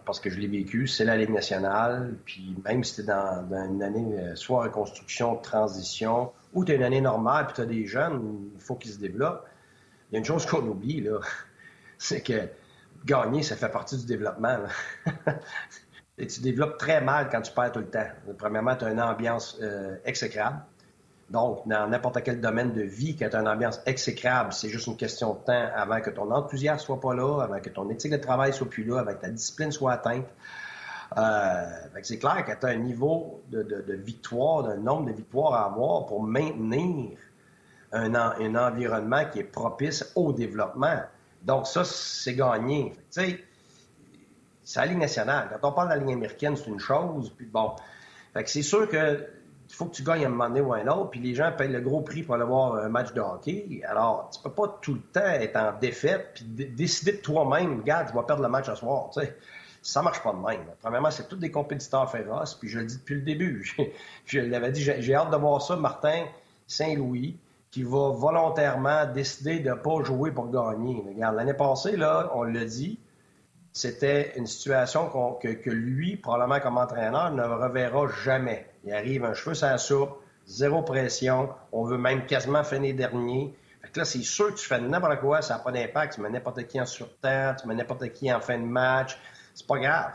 [0.06, 3.82] parce que je l'ai vécu, c'est la Ligue nationale, puis même si tu dans, une
[3.82, 8.50] année euh, soit reconstruction, transition, ou tu une année normale, puis tu as des jeunes,
[8.54, 9.46] il faut qu'ils se développent.
[10.10, 11.20] Il y a une chose qu'on oublie, là,
[11.98, 12.50] c'est que
[13.06, 14.58] gagner, ça fait partie du développement.
[16.18, 18.08] Et tu développes très mal quand tu perds tout le temps.
[18.38, 20.60] Premièrement, tu as une ambiance euh, exécrable.
[21.30, 24.98] Donc, dans n'importe quel domaine de vie qui a une ambiance exécrable, c'est juste une
[24.98, 28.18] question de temps avant que ton enthousiasme soit pas là, avant que ton éthique de
[28.18, 30.28] travail soit plus là, avant que ta discipline soit atteinte.
[31.18, 31.66] Euh,
[32.04, 36.06] c'est clair que tu as un niveau de, victoire, d'un nombre de victoires à avoir
[36.06, 37.18] pour maintenir
[37.92, 41.00] un, environnement qui est propice au développement.
[41.42, 42.94] Donc, ça, c'est gagné.
[43.12, 43.44] Tu
[44.64, 45.48] c'est la Ligue nationale.
[45.62, 47.32] Quand on parle de la Ligue américaine, c'est une chose.
[47.38, 47.76] Puis bon,
[48.46, 49.28] c'est sûr que
[49.76, 51.68] il faut que tu gagnes un moment donné ou un autre, puis les gens payent
[51.68, 53.82] le gros prix pour aller voir un match de hockey.
[53.86, 58.08] Alors, tu peux pas tout le temps être en défaite puis décider de toi-même, regarde,
[58.10, 59.10] je vais perdre le match ce soir.
[59.12, 59.36] Tu sais.
[59.82, 60.66] Ça marche pas de même.
[60.82, 63.76] Premièrement, c'est tous des compétiteurs féroces, puis je le dis depuis le début.
[64.26, 66.24] je l'avais dit, j'ai hâte de voir ça, Martin
[66.68, 67.38] Saint-Louis,
[67.70, 71.04] qui va volontairement décider de ne pas jouer pour gagner.
[71.06, 72.98] Regarde, l'année passée, là, on l'a dit,
[73.74, 75.10] c'était une situation
[75.42, 78.66] que, lui, probablement comme entraîneur, ne reverra jamais.
[78.86, 83.56] Il arrive un cheveu sans soupe, zéro pression, on veut même quasiment finir dernier.
[83.82, 86.16] Fait que là, c'est sûr que tu fais n'importe quoi, ça n'a pas d'impact.
[86.16, 89.20] Tu mets n'importe qui en surtemps, tu mets n'importe qui en fin de match.
[89.54, 90.12] C'est pas grave.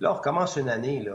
[0.00, 1.08] Là, on recommence une année.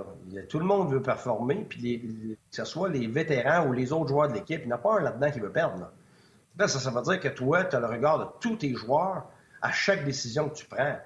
[0.50, 4.30] Tout le monde veut performer, puis que ce soit les vétérans ou les autres joueurs
[4.30, 5.92] de l'équipe, il n'y en a pas un là-dedans qui veut perdre.
[6.58, 9.26] Ça, ça veut dire que toi, tu as le regard de tous tes joueurs
[9.62, 10.98] à chaque décision que tu prends.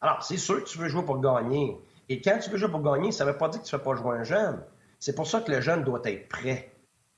[0.00, 1.80] Alors, c'est sûr que tu veux jouer pour gagner.
[2.08, 3.78] Et quand tu veux jouer pour gagner, ça ne veut pas dire que tu ne
[3.78, 4.62] fais pas jouer un jeune.
[4.98, 6.72] C'est pour ça que le jeune doit être prêt.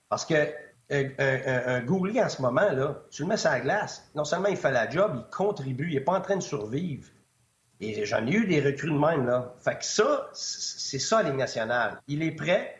[0.08, 0.34] Parce que
[0.90, 4.08] euh, un, un, en ce moment, là, tu le mets sur la glace.
[4.14, 7.08] Non seulement il fait la job, il contribue, il n'est pas en train de survivre.
[7.80, 9.54] Et j'en ai eu des recrues de même, là.
[9.60, 12.00] Fait que ça, c'est ça, les nationale.
[12.08, 12.74] Il est prêt,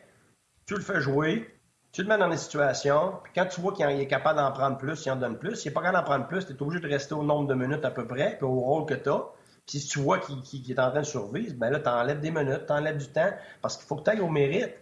[0.67, 1.55] tu le fais jouer,
[1.93, 4.77] tu le mets dans des situations, puis quand tu vois qu'il est capable d'en prendre
[4.77, 5.57] plus, il en donne plus.
[5.57, 7.55] S'il n'est pas capable d'en prendre plus, tu es obligé de rester au nombre de
[7.55, 9.25] minutes à peu près, puis au rôle que tu as.
[9.67, 12.31] Puis si tu vois qu'il est en train de survivre, ben là, tu enlèves des
[12.31, 13.31] minutes, tu enlèves du temps,
[13.63, 14.75] parce qu'il faut que tu ailles au mérite.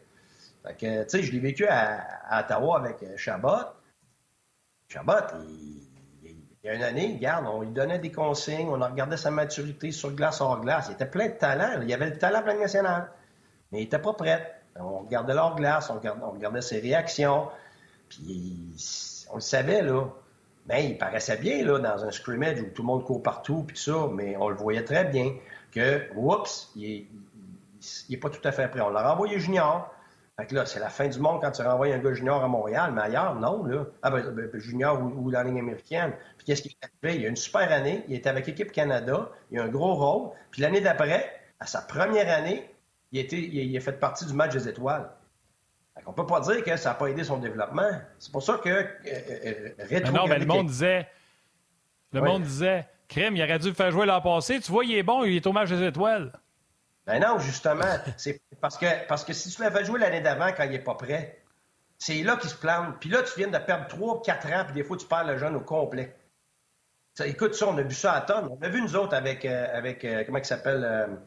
[0.74, 3.66] Que, tu sais, je l'ai vécu à, Ottawa avec euh, Chabot.
[4.88, 5.12] Chabot,
[6.22, 9.92] il, y a une année, regarde, on lui donnait des consignes, on regardait sa maturité
[9.92, 10.86] sur glace, hors glace.
[10.88, 11.80] Il était plein de talent.
[11.82, 13.10] Il avait le talent plein national.
[13.70, 14.60] Mais il n'était pas prêt.
[14.78, 17.48] On regardait leur glace, on regardait, ses réactions.
[18.08, 18.74] Puis
[19.30, 20.04] on le savait, là.
[20.66, 23.78] Ben, il paraissait bien là, dans un scrimmage où tout le monde court partout, puis
[23.78, 25.32] ça, mais on le voyait très bien
[25.70, 27.06] que, oups, il
[28.10, 28.80] n'est pas tout à fait prêt.
[28.80, 29.92] On l'a renvoyé junior.
[30.38, 32.48] Fait que là, c'est la fin du monde quand tu renvoies un gars junior à
[32.48, 33.86] Montréal, mais ailleurs, non, là.
[34.02, 36.12] Ah, ben, ben, ben junior ou, dans la ligne américaine.
[36.36, 37.16] Puis qu'est-ce qu'il a fait?
[37.16, 40.32] Il a une super année, il était avec l'équipe Canada, il a un gros rôle.
[40.50, 42.68] Puis l'année d'après, à sa première année,
[43.12, 45.08] il, était, il a fait partie du match des étoiles.
[46.04, 47.90] On peut pas dire que ça n'a pas aidé son développement.
[48.18, 51.08] C'est pour ça que euh, euh, euh Non, mais le monde disait.
[52.12, 54.60] Le monde disait, Crème, il aurait dû le faire jouer l'an passé.
[54.60, 56.32] Tu vois, il est bon, il est au match des étoiles.
[57.06, 57.84] Ben non, justement.
[58.16, 60.94] c'est parce que, parce que si tu l'avais joué l'année d'avant quand il n'est pas
[60.94, 61.42] prêt,
[61.98, 62.96] c'est là qu'il se plante.
[63.00, 65.38] Puis là, tu viens de perdre 3 4 ans, puis des fois, tu perds le
[65.38, 66.14] jeune au complet.
[67.24, 68.48] écoute, ça, on a vu ça à tonne.
[68.50, 71.18] On a vu nous autres avec, euh, avec comment il s'appelle,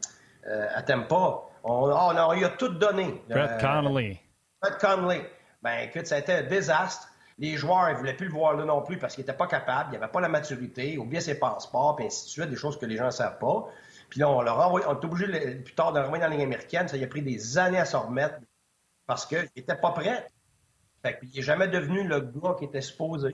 [0.46, 1.42] à Tempa.
[1.64, 3.22] On, oh, non, il a tout donné.
[3.28, 4.20] Brett Connolly.
[4.62, 5.30] Brett Conley,
[5.62, 7.08] ben écoute, ça a été un désastre.
[7.38, 9.88] Les joueurs ne voulaient plus le voir là non plus parce qu'ils n'étaient pas capables,
[9.88, 12.56] il n'y avait pas la maturité, ou bien ses passeports, puis ainsi de suite, des
[12.56, 13.66] choses que les gens ne savent pas.
[14.10, 16.44] Puis là, on leur envoyé, on est obligé plus tard de renvoyer dans la ligne
[16.44, 16.88] américaine.
[16.88, 18.40] Ça a pris des années à s'en remettre
[19.06, 20.26] parce qu'il n'était pas prêt.
[21.02, 23.32] Fait il n'est jamais devenu le gars qui était supposé.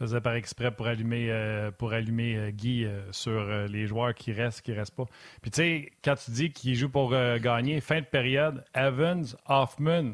[0.00, 4.72] faisais par exprès pour allumer, euh, euh, Guy euh, sur les joueurs qui restent, qui
[4.72, 5.04] restent pas.
[5.42, 10.12] Puis tu sais, quand tu dis qu'il joue pour gagner, fin de période, Evans, Hoffman,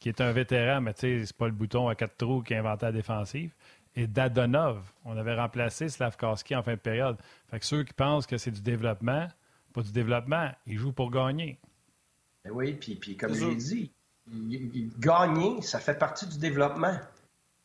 [0.00, 2.54] qui est un vétéran, mais tu sais, c'est pas le bouton à quatre trous qui
[2.54, 3.52] a inventé la défensive,
[3.94, 4.80] et Dadonov.
[5.04, 7.18] On avait remplacé Slavkowski en fin de période.
[7.50, 9.28] Fait que ceux qui pensent que c'est du développement,
[9.72, 11.58] pas du développement, ils jouent pour gagner.
[12.44, 13.92] Ben oui, puis, puis comme je l'ai dit,
[14.98, 16.96] gagner, ça fait partie du développement.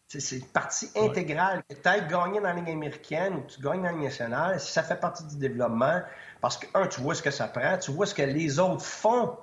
[0.08, 1.64] C'est une partie intégrale.
[1.68, 4.60] Que tu ailles gagner dans la Ligue américaine ou tu gagnes dans la Ligue nationale,
[4.60, 6.02] ça fait partie du développement.
[6.42, 8.84] Parce que, un, tu vois ce que ça prend, tu vois ce que les autres
[8.84, 9.36] font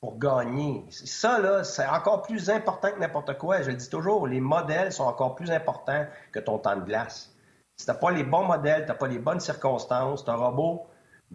[0.00, 0.84] pour gagner.
[0.90, 3.62] Ça, là, c'est encore plus important que n'importe quoi.
[3.62, 7.34] Je le dis toujours, les modèles sont encore plus importants que ton temps de glace.
[7.76, 10.86] Si tu n'as pas les bons modèles, tu n'as pas les bonnes circonstances, auras beau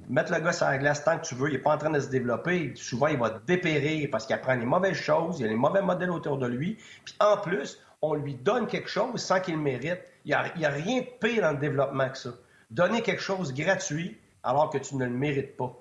[0.09, 1.89] mettre le gars sur la glace tant que tu veux, il n'est pas en train
[1.89, 2.73] de se développer.
[2.75, 5.81] Souvent, il va dépérir parce qu'il apprend les mauvaises choses, il y a les mauvais
[5.81, 6.77] modèles autour de lui.
[7.05, 10.01] Puis en plus, on lui donne quelque chose sans qu'il le mérite.
[10.25, 12.31] Il n'y a, rien de pire dans le développement que ça.
[12.71, 15.73] Donner quelque chose gratuit alors que tu ne le mérites pas.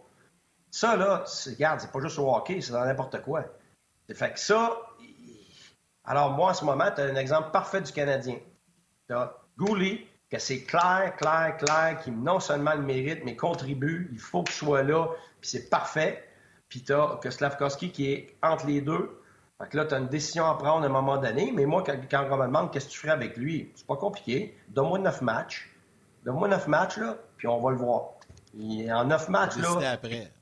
[0.74, 3.44] Ça, là, regarde, c'est pas juste au hockey, c'est dans n'importe quoi.
[4.12, 4.76] Fait que ça,
[6.04, 8.38] alors moi, en ce moment, tu as un exemple parfait du Canadien.
[9.06, 14.10] Tu as Gouli, que c'est clair, clair, clair, qu'il non seulement le mérite, mais contribue.
[14.14, 15.10] Il faut qu'il soit là,
[15.40, 16.28] puis c'est parfait.
[16.68, 19.22] Puis tu as que Slavkovski qui est entre les deux.
[19.60, 21.52] Fait que là, tu as une décision à prendre à un moment donné.
[21.54, 23.96] Mais moi, quand, quand on me demande qu'est-ce que tu ferais avec lui, c'est pas
[23.96, 24.58] compliqué.
[24.70, 25.70] Donne-moi neuf matchs.
[26.24, 28.14] Donne-moi neuf matchs, là, puis on va le voir.
[28.58, 29.92] en neuf matchs, là.
[29.92, 30.32] après.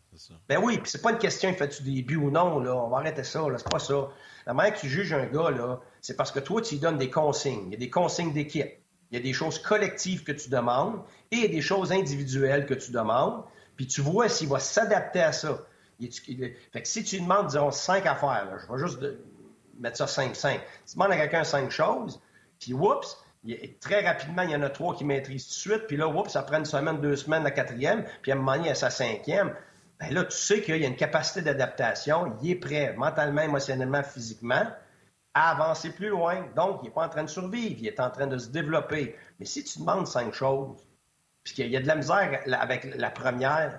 [0.49, 2.77] Ben oui, puis c'est pas une question, il fait-tu des buts ou non, là.
[2.77, 3.57] On va arrêter ça, là.
[3.59, 4.09] C'est pas ça.
[4.47, 6.99] La manière que tu juges un gars, là, c'est parce que toi, tu lui donnes
[6.99, 7.67] des consignes.
[7.67, 8.71] Il y a des consignes d'équipe.
[9.11, 11.93] Il y a des choses collectives que tu demandes et il y a des choses
[11.93, 13.45] individuelles que tu demandes.
[13.77, 15.59] Puis tu vois s'il va s'adapter à ça.
[16.01, 19.01] fait que si tu demandes, disons, cinq affaires, là, je vais juste
[19.79, 20.63] mettre ça simple, simple.
[20.87, 22.21] Tu demandes à quelqu'un cinq choses,
[22.59, 23.19] puis oups,
[23.81, 26.31] très rapidement, il y en a trois qui maîtrisent tout de suite, puis là, oups,
[26.31, 28.73] ça prend une semaine, deux semaines, la quatrième, puis à un moment donné, il y
[28.73, 29.55] a sa cinquième.
[30.03, 34.03] Ben là, tu sais qu'il y a une capacité d'adaptation, il est prêt mentalement, émotionnellement,
[34.03, 34.67] physiquement
[35.33, 36.45] à avancer plus loin.
[36.57, 39.17] Donc, il n'est pas en train de survivre, il est en train de se développer.
[39.39, 40.77] Mais si tu demandes cinq choses,
[41.45, 43.79] puis qu'il y a de la misère avec la première,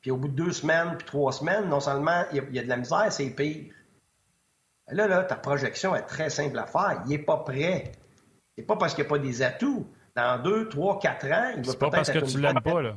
[0.00, 2.68] puis au bout de deux semaines, puis trois semaines, non seulement il y a, de
[2.68, 3.74] la misère, c'est pire.
[4.88, 7.02] Là, là, ta projection est très simple à faire.
[7.04, 7.92] Il n'est pas prêt.
[8.56, 9.86] C'est pas parce qu'il n'y a pas des atouts.
[10.16, 12.94] Dans deux, trois, quatre ans, il va C'est pas parce que tu l'aimes pas, là.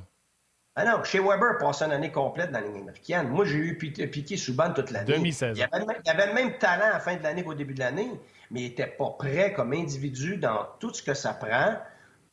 [0.80, 3.30] Ah non, chez Weber passé une année complète dans la ligne américaine.
[3.30, 5.12] Moi, j'ai eu Piqué Souban toute l'année.
[5.12, 5.54] Demi-saison.
[5.56, 8.12] Il, il, avait le même talent à la fin de l'année qu'au début de l'année,
[8.52, 11.78] mais il n'était pas prêt comme individu dans tout ce que ça prend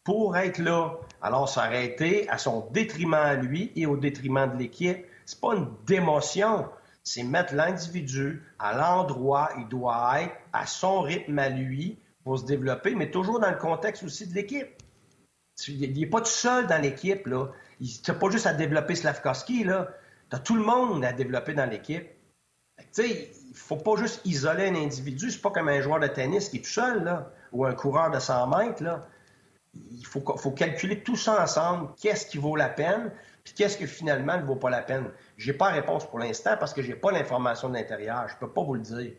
[0.05, 0.93] pour être là.
[1.23, 5.07] Alors, ça aurait été à son détriment à lui et au détriment de l'équipe.
[5.25, 6.69] C'est pas une démotion,
[7.03, 12.39] c'est mettre l'individu à l'endroit où il doit être, à son rythme à lui, pour
[12.39, 14.74] se développer, mais toujours dans le contexte aussi de l'équipe.
[15.69, 17.25] Il n'est pas tout seul dans l'équipe.
[17.25, 17.31] Tu
[18.09, 19.65] n'as pas juste à développer Slavkovski.
[19.65, 22.09] Tu as tout le monde à développer dans l'équipe.
[22.99, 25.31] Il faut pas juste isoler un individu.
[25.31, 28.11] C'est pas comme un joueur de tennis qui est tout seul, là, ou un coureur
[28.11, 28.83] de 100 mètres.
[29.75, 31.91] Il faut, faut calculer tout ça ensemble.
[32.01, 33.13] Qu'est-ce qui vaut la peine,
[33.45, 35.11] puis qu'est-ce que finalement ne vaut pas la peine.
[35.37, 38.29] J'ai pas la réponse pour l'instant parce que j'ai pas l'information de l'intérieur.
[38.29, 39.13] Je peux pas vous le dire.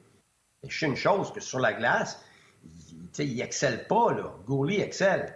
[0.64, 2.22] Mais je sais une chose, que sur la glace,
[2.64, 4.36] il, il excelle pas, là.
[4.46, 5.34] Gouli excelle.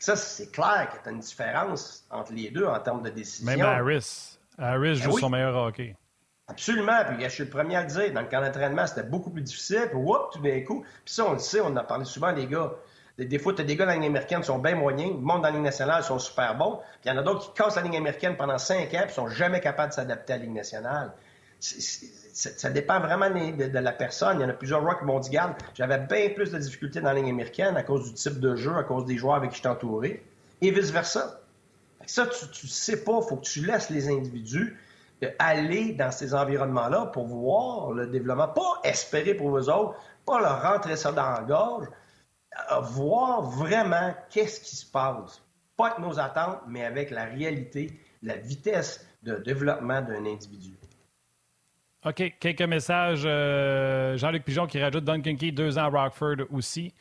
[0.00, 3.46] Ça, c'est clair qu'il y a une différence entre les deux en termes de décision.
[3.46, 4.38] Même Harris.
[4.58, 5.94] Harris ben joue son meilleur hockey.
[6.48, 7.04] Absolument.
[7.06, 8.12] Puis je suis le premier à le dire.
[8.14, 9.88] Dans le camp d'entraînement, c'était beaucoup plus difficile.
[9.90, 10.84] Puis whoop, tout d'un coup.
[11.04, 12.72] Puis ça, on le sait, on en a parlé souvent, les gars.
[13.18, 15.12] Des, fois, tu as des gars dans la ligne américaine qui sont bien moyens.
[15.12, 16.76] Le monde dans la ligne nationale sont super bons.
[17.02, 19.08] Puis il y en a d'autres qui cassent la ligne américaine pendant cinq ans et
[19.10, 21.12] sont jamais capables de s'adapter à la ligne nationale
[21.60, 24.38] ça dépend vraiment de, la personne.
[24.38, 25.36] Il y en a plusieurs joueurs qui m'ont dit,
[25.74, 28.74] j'avais bien plus de difficultés dans la ligne américaine à cause du type de jeu,
[28.76, 30.24] à cause des joueurs avec qui je entouré,
[30.60, 31.40] et vice-versa.
[32.06, 34.78] Ça, tu ne sais pas, il faut que tu laisses les individus
[35.22, 39.94] euh, aller dans ces environnements-là pour voir le développement, pas espérer pour eux autres,
[40.24, 41.86] pas leur rentrer ça dans la gorge,
[42.72, 45.42] euh, voir vraiment qu'est-ce qui se passe.
[45.76, 50.79] Pas avec nos attentes, mais avec la réalité, la vitesse de développement d'un individu.
[52.04, 53.22] OK, quelques messages.
[53.24, 56.94] Euh, Jean-Luc Pigeon qui rajoute Duncan Key, deux ans à Rockford aussi.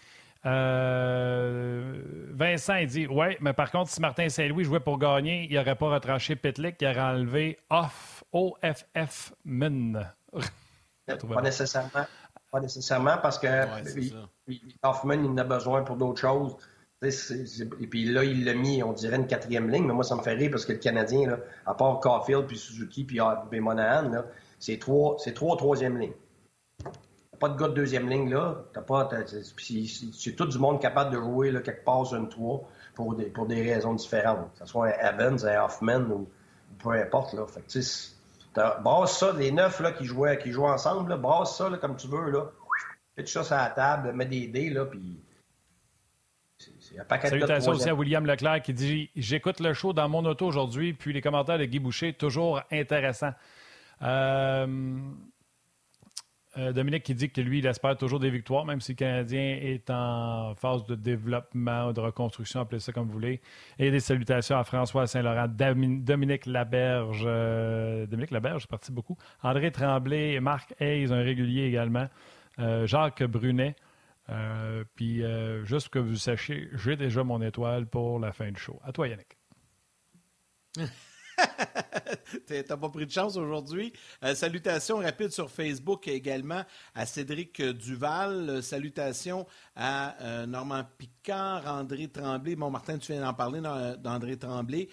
[0.46, 5.56] Euh, Vincent, il dit Ouais, mais par contre, si Martin Saint-Louis jouait pour gagner, il
[5.56, 10.12] n'aurait pas retranché Pitlick, il aurait enlevé off, OFF Min.
[11.06, 12.06] pas nécessairement.
[12.52, 13.48] Pas nécessairement parce que
[14.84, 16.58] Hoffman, il en a besoin pour d'autres choses.
[17.02, 20.22] Et puis là, il l'a mis, on dirait, une quatrième ligne, mais moi, ça me
[20.22, 23.20] fait rire parce que le Canadien, là, à part Caulfield, puis Suzuki, puis
[23.60, 24.26] Monahan, là,
[24.60, 26.14] c'est trois, c'est trois troisième ligne.
[27.40, 28.66] Pas de gars de deuxième ligne, là.
[28.74, 32.68] T'as pas, c'est tout du monde capable de jouer là, quelque part sur une 3
[32.96, 34.52] pour des, pour des raisons différentes.
[34.54, 36.30] Que ce soit un Evans, un Hoffman ou,
[36.84, 37.34] peu importe.
[37.34, 37.46] Là.
[37.48, 41.70] Fait que, brasse ça, les neuf là, qui, jouaient, qui jouent ensemble, là, brasse ça
[41.70, 42.30] là, comme tu veux.
[42.30, 42.52] Là.
[43.16, 45.22] Fais ça sur la table, mets des dés, là, puis.
[47.24, 51.14] Salutations aussi à William Leclerc qui dit J'écoute le show dans mon auto aujourd'hui, puis
[51.14, 53.32] les commentaires de Guy Boucher, toujours intéressants.
[54.02, 55.00] Euh,
[56.58, 59.60] euh, Dominique qui dit que lui, il espère toujours des victoires, même si le Canadien
[59.62, 63.40] est en phase de développement, de reconstruction, appelez ça comme vous voulez.
[63.78, 67.24] Et des salutations à François Saint-Laurent, Dominique Laberge.
[67.26, 69.18] Euh, Dominique Laberge, parti beaucoup.
[69.44, 72.08] André Tremblay, Marc Hayes, un régulier également.
[72.86, 73.74] Jacques Brunet.
[74.96, 75.24] puis,
[75.64, 78.82] juste que vous sachiez, j'ai déjà mon étoile pour la fin du show.
[78.84, 79.38] À toi, Yannick.
[82.48, 83.94] T'as pas pris de chance aujourd'hui.
[84.24, 86.64] Euh, salutations rapides sur Facebook également
[86.96, 88.50] à Cédric Duval.
[88.50, 92.56] Euh, salutations à euh, Normand Picard, André Tremblay.
[92.56, 93.62] Bon, Martin, tu viens d'en parler
[94.00, 94.90] d'André Tremblay.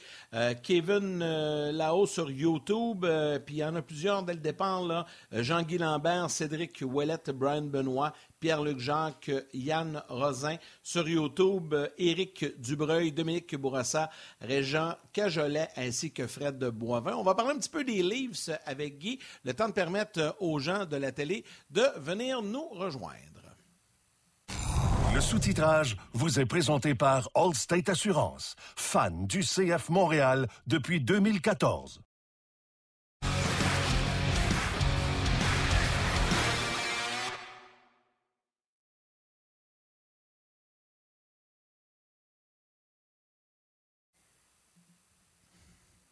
[0.63, 3.07] Kevin là-haut sur YouTube.
[3.45, 5.07] puis il y en a plusieurs dès le départ.
[5.33, 10.57] Jean-Guy Lambert, Cédric Ouellette, Brian Benoît, Pierre-Luc Jacques, Yann Rosin.
[10.83, 17.15] Sur YouTube, Éric Dubreuil, Dominique Bourassa, Régent Cajolet ainsi que Fred Boivin.
[17.17, 20.59] On va parler un petit peu des Leafs avec Guy, le temps de permettre aux
[20.59, 23.37] gens de la télé de venir nous rejoindre.
[25.15, 32.03] Le sous-titrage vous est présenté par Allstate Assurance, fan du CF Montréal depuis 2014.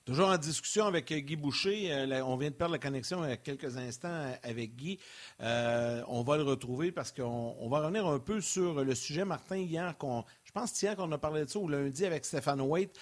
[0.04, 1.90] Toujours en discussion avec euh, Guy Boucher.
[1.90, 4.98] Euh, on vient de perdre la connexion il y a quelques instants euh, avec Guy.
[5.40, 9.96] on va le retrouver parce qu'on va revenir un peu sur le sujet, Martin, hier,
[9.96, 12.94] qu'on, je pense hier qu'on a parlé de ça, ou lundi avec Stéphane Waite,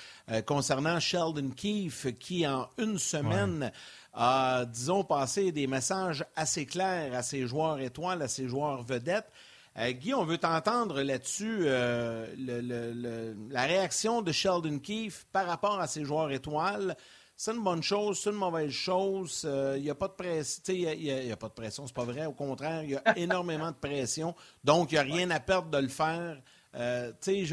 [0.46, 3.72] concernant Sheldon Keefe, qui en une semaine
[4.12, 9.30] a, disons, passé des messages assez clairs à ses joueurs étoiles, à ses joueurs vedettes.
[9.76, 16.30] Guy, on veut t'entendre là-dessus, la réaction de Sheldon Keefe par rapport à ses joueurs
[16.30, 16.96] étoiles.
[17.36, 19.48] C'est une bonne chose, c'est une mauvaise chose.
[19.76, 20.74] Il n'y a pas de pression.
[20.74, 22.26] Il n'y a, pas de pression, c'est pas vrai.
[22.26, 24.34] Au contraire, il y a énormément de pression.
[24.62, 26.40] Donc, il n'y a rien à perdre de le faire.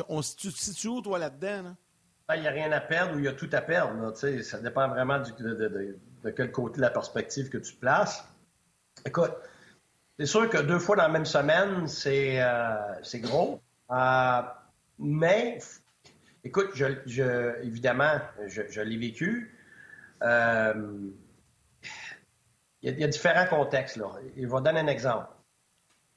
[0.09, 1.75] on se situe où, toi, là-dedans?
[2.35, 4.13] Il n'y a rien à perdre ou il y a tout à perdre.
[4.15, 8.23] ça dépend vraiment de, de, quel côté de la perspective que tu places.
[9.05, 9.31] Écoute,
[10.19, 13.61] c'est sûr que deux fois dans la même semaine, c'est euh, gros.
[13.89, 14.41] Euh,
[14.99, 15.59] mais,
[16.43, 16.71] écoute,
[17.63, 19.57] évidemment, je, l'ai vécu.
[20.21, 20.73] Euh,
[22.81, 23.95] il y, a différents contextes.
[23.95, 24.07] Là.
[24.35, 25.27] Je vais donner un exemple.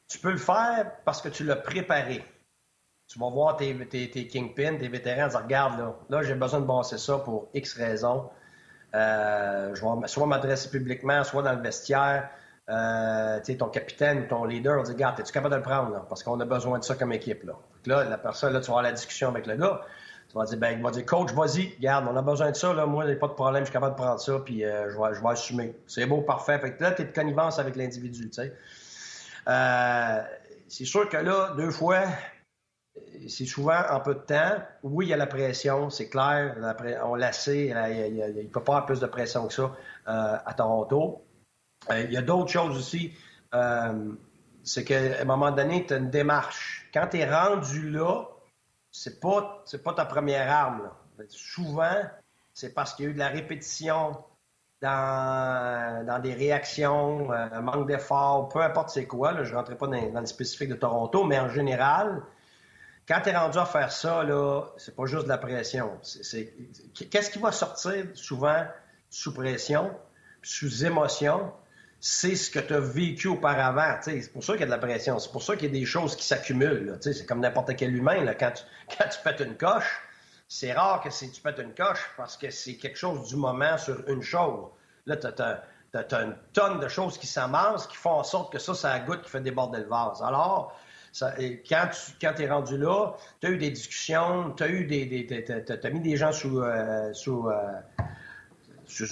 [0.09, 2.25] Tu peux le faire parce que tu l'as préparé.
[3.07, 6.59] Tu vas voir tes, tes, tes kingpins, tes vétérans, dire Regarde, là, là j'ai besoin
[6.59, 8.29] de bosser ça pour X raisons.
[8.93, 12.31] je vais soit m'adresser publiquement, soit dans le vestiaire.
[12.71, 16.07] Euh, ton capitaine, ton leader, on dit, regarde, es-tu capable de le prendre?
[16.09, 17.43] Parce qu'on a besoin de ça comme équipe.
[17.43, 17.55] Là,
[17.87, 19.81] là la personne, là, tu vas avoir la discussion avec le gars.
[20.29, 22.73] Tu vas dire, ben, il va dire, coach, vas-y, regarde, on a besoin de ça.
[22.73, 25.23] Là, moi, a pas de problème, je suis capable de prendre ça, puis euh, je,
[25.23, 25.75] vais, assumer.
[25.87, 26.59] C'est beau, parfait.
[26.61, 28.31] Fait que là, tu es de connivence avec l'individu.
[29.49, 30.23] Euh,
[30.69, 32.05] c'est sûr que là, deux fois,
[33.29, 34.63] c'est souvent en peu de temps.
[34.85, 36.57] Oui, il y a la pression, c'est clair.
[37.05, 39.75] On l'a sait, il ne peut pas avoir plus de pression que ça
[40.07, 41.25] à Toronto.
[41.91, 43.13] Euh, il y a d'autres choses aussi.
[43.55, 44.13] Euh,
[44.63, 46.89] c'est qu'à un moment donné, tu as une démarche.
[46.95, 48.25] Quand tu es rendu là,
[48.91, 50.91] c'est pas, pas ta première arme.
[51.29, 52.03] Souvent,
[52.53, 54.17] c'est parce qu'il y a eu de la répétition
[54.81, 59.43] dans, dans des réactions, euh, un manque d'effort, peu importe c'est quoi.
[59.45, 62.23] je ne rentrerai pas dans, les spécifiques de Toronto, mais en général,
[63.07, 65.99] quand tu es rendu à faire ça, là, c'est pas juste de la pression.
[67.11, 68.65] qu'est-ce qui va sortir souvent
[69.09, 69.91] sous pression,
[70.43, 71.53] sous émotion?
[72.05, 73.97] C'est ce que tu as vécu auparavant.
[74.03, 75.21] C'est pour ça qu'il y a de la pression.
[75.21, 76.99] C'est pour ça qu'il y a des choses qui s'accumulent.
[77.01, 78.25] C'est comme n'importe quel humain.
[78.25, 78.35] Là.
[78.35, 78.65] Quand, tu,
[78.99, 80.01] quand pètes une coche,
[80.49, 84.03] c'est rare que tu pètes une coche parce que c'est quelque chose du moment sur
[84.09, 84.67] une chose.
[85.07, 88.75] Là, tu as, une tonne de choses qui s'amassent, qui font en sorte que ça,
[88.75, 90.21] ça goutte qui fait déborder le vase.
[90.23, 90.77] Alors,
[91.21, 91.89] quand
[92.35, 95.07] tu es rendu là, tu as eu des discussions, tu eu des,
[95.93, 97.81] mis des gens sous, euh, euh,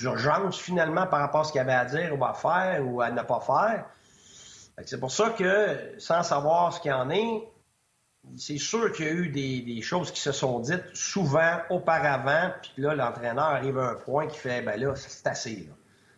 [0.03, 3.01] urgence finalement par rapport à ce qu'il y avait à dire ou à faire ou
[3.01, 3.85] à ne pas faire.
[4.87, 7.49] C'est pour ça que, sans savoir ce qu'il y en est,
[8.37, 12.73] c'est sûr qu'il y a eu des, choses qui se sont dites souvent auparavant, puis
[12.79, 15.69] là, l'entraîneur arrive à un point qui fait, ben là, c'est assez.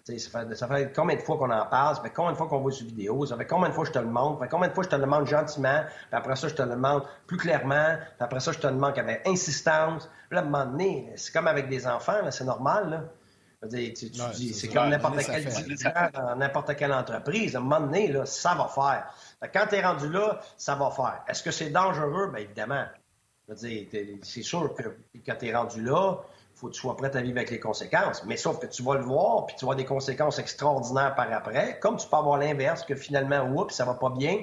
[0.05, 2.49] Ça fait, ça fait, combien de fois qu'on en parle, ça fait combien de fois
[2.49, 4.51] qu'on voit sur vidéo, ça fait combien de fois je te le montre, ça fait
[4.51, 7.05] combien de fois je te le demande gentiment, puis après ça, je te le demande
[7.29, 10.11] plus clairement, puis après ça, je te le demande avec insistance.
[10.29, 12.91] Puis là, à un moment donné, c'est comme avec des enfants, c'est normal.
[12.91, 13.05] Là
[13.71, 15.45] c'est comme n'importe quel
[16.13, 17.55] dans n'importe quelle entreprise.
[17.55, 19.15] À un moment donné, là, ça va faire.
[19.53, 21.23] quand tu es rendu là, ça va faire.
[21.29, 22.31] Est-ce que c'est dangereux?
[22.33, 22.85] Bien évidemment.
[23.55, 24.83] C'est sûr que
[25.25, 26.17] quand tu es rendu là,
[26.55, 28.25] il faut que tu sois prêt à vivre avec les conséquences.
[28.25, 31.79] Mais sauf que tu vas le voir, puis tu vas des conséquences extraordinaires par après,
[31.81, 34.39] comme tu peux avoir l'inverse, que finalement, oups, ça va pas bien.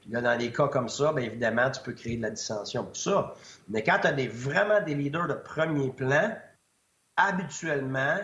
[0.00, 2.84] Puis là, dans des cas comme ça, bien évidemment, tu peux créer de la dissension
[2.84, 3.34] pour ça.
[3.68, 6.36] Mais quand tu as des, vraiment des leaders de premier plan,
[7.16, 8.18] habituellement,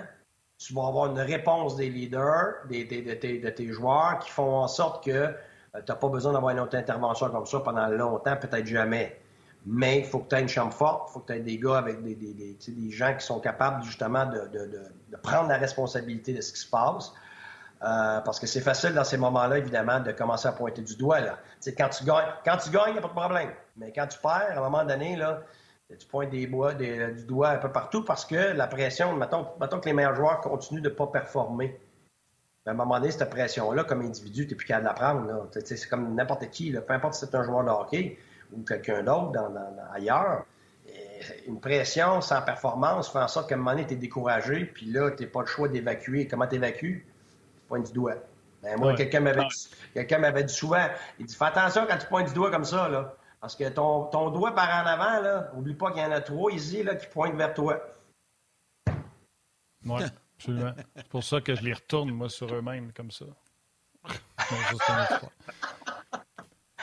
[0.66, 5.10] tu vas avoir une réponse des leaders, de, tes, joueurs, qui font en sorte que
[5.10, 5.33] euh,
[5.75, 9.21] tu n'as pas besoin d'avoir une autre intervention comme ça pendant longtemps, peut-être jamais.
[9.67, 11.58] Mais il faut que tu aies une chambre forte, il faut que tu aies des
[11.58, 16.52] gars avec des, des, gens qui sont capables justement de, prendre la responsabilité de ce
[16.52, 17.12] qui se passe.
[17.83, 21.21] Euh, parce que c'est facile dans ces moments-là, évidemment, de commencer à pointer du doigt.
[21.21, 21.38] Là.
[21.77, 23.50] quand tu gagnes, quand tu gagnes, il n'y a pas de problème.
[23.77, 25.42] Mais quand tu perds, à un moment donné, là,
[25.88, 29.87] tu pointes des bois, du doigt un peu partout parce que la pression, mettons, que
[29.87, 31.78] les meilleurs joueurs continuent de ne pas performer.
[32.66, 35.48] à un moment donné, cette pression-là, comme individu, tu n'es plus qu'à la prendre.
[35.52, 38.18] C'est comme n'importe qui, peu importe si c'est un joueur de hockey
[38.52, 39.38] ou quelqu'un d'autre
[39.92, 40.46] ailleurs.
[41.46, 44.87] une pression sans performance fait en sorte qu'à un moment donné, tu es découragé, puis
[44.87, 46.26] là, tu n'as pas le choix d'évacuer.
[46.26, 47.06] Comment tu évacues?
[47.68, 48.16] Pointe du doigt.
[48.62, 50.87] Ben, moi, quelqu'un m'avait dit, dit souvent,
[51.18, 53.14] il dit, fais attention quand tu pointes du doigt comme ça, là.
[53.45, 55.51] Parce que ton, ton doigt part en avant, là.
[55.55, 57.79] Oublie pas qu'il y en a trois ici, là, qui pointent vers toi.
[59.85, 60.03] Oui,
[60.38, 60.73] absolument.
[60.97, 63.27] C'est pour ça que je les retourne, moi, sur eux-mêmes, comme ça.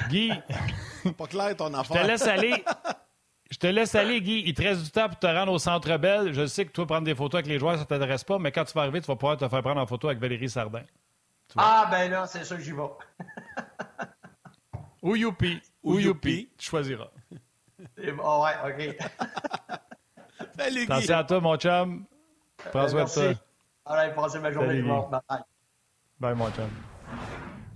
[0.07, 0.31] Guy.
[1.17, 1.97] Pas clair ton affaire.
[1.97, 2.63] Je te laisse aller.
[3.49, 4.43] Je te laisse aller, Guy.
[4.45, 6.31] Il te reste du temps pour te rendre au Centre Bell.
[6.31, 8.51] Je sais que toi, prendre des photos avec les joueurs, ça ne t'intéresse pas, mais
[8.51, 10.83] quand tu vas arriver, tu vas pouvoir te faire prendre en photo avec Valérie Sardin.
[11.57, 12.83] Ah, ben là, c'est sûr que j'y vais.
[15.01, 15.59] Ou Youpi.
[15.83, 16.49] Ou Youpi.
[16.57, 17.09] Tu choisiras.
[18.15, 18.95] Bon, ouais, OK.
[20.55, 20.91] Salut, Guy.
[20.91, 22.05] Attention à toi, mon chum.
[22.71, 23.33] Prends soin de toi.
[23.85, 25.39] Allez, passez ma journée Bye.
[26.19, 26.69] Bye, mon chum.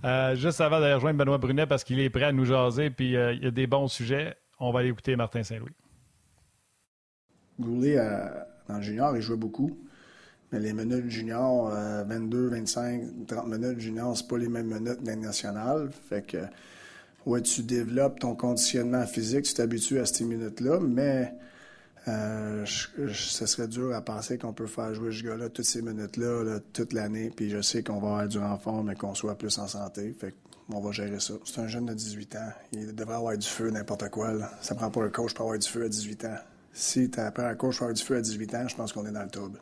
[0.04, 3.16] Euh, juste avant d'aller rejoindre Benoît Brunet parce qu'il est prêt à nous jaser, puis
[3.16, 5.74] euh, il y a des bons sujets, on va aller écouter Martin Saint-Louis.
[7.58, 8.28] Goulet, euh,
[8.68, 9.76] dans le junior, il jouait beaucoup.
[10.52, 11.70] Mais les minutes junior,
[12.06, 15.90] 22, 25, 30 minutes junior, c'est pas les mêmes minutes d'un national.
[15.90, 16.38] Fait que,
[17.26, 21.34] ouais, tu développes ton conditionnement physique, tu t'habitues à ces minutes-là, mais
[22.08, 26.60] euh, ce serait dur à penser qu'on peut faire jouer ce gars-là toutes ces minutes-là,
[26.72, 27.32] toute l'année.
[27.34, 30.14] Puis je sais qu'on va avoir du renfort, mais qu'on soit plus en santé.
[30.18, 30.34] Fait
[30.72, 31.34] on va gérer ça.
[31.44, 32.52] C'est un jeune de 18 ans.
[32.72, 34.32] Il devrait avoir du feu, n'importe quoi.
[34.60, 36.36] Ça prend pas un coach pour avoir du feu à 18 ans.
[36.72, 39.06] Si tu apprends un coach pour avoir du feu à 18 ans, je pense qu'on
[39.06, 39.60] est dans le trouble.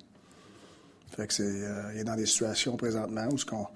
[1.15, 3.69] Fait que c'est, euh, il est dans des situations présentement où qu'on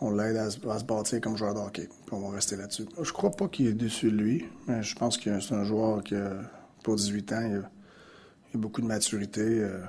[0.00, 1.88] on l'aide à, se bâtir comme joueur de hockey.
[1.88, 2.86] Puis on va rester là-dessus.
[3.00, 6.02] Je crois pas qu'il est déçu de lui, mais je pense que c'est un joueur
[6.04, 6.14] qui,
[6.82, 7.70] pour 18 ans, il a,
[8.58, 9.80] beaucoup de maturité euh,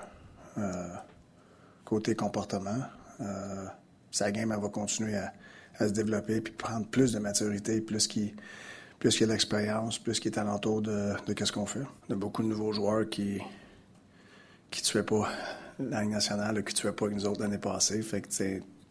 [0.58, 0.88] euh,
[1.86, 2.82] côté comportement.
[4.12, 5.34] sa game, elle va continuer à,
[5.80, 8.34] se développer puis prendre plus de maturité, plus qu'il
[9.00, 11.84] qu'il a l'expérience, plus qu'il est alentour de, de qu'est-ce qu'on fait.
[12.08, 13.40] Il y a beaucoup de nouveaux joueurs qui
[14.72, 15.30] qui tuaient pas
[15.80, 18.02] la Ligue nationale, qui tuaient pas nous autres l'année passée.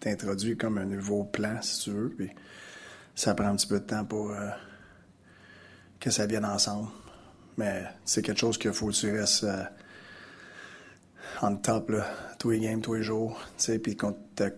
[0.01, 2.09] Tu introduit comme un nouveau plan, si tu veux.
[2.11, 2.31] Puis
[3.15, 4.49] ça prend un petit peu de temps pour euh,
[6.01, 6.89] que ça vienne ensemble.
[7.57, 9.65] Mais c'est quelque chose qu'il faut que tu restes euh,
[11.41, 11.93] en top,
[12.39, 13.41] tous les games, tous les jours.
[13.83, 14.17] Puis qu'on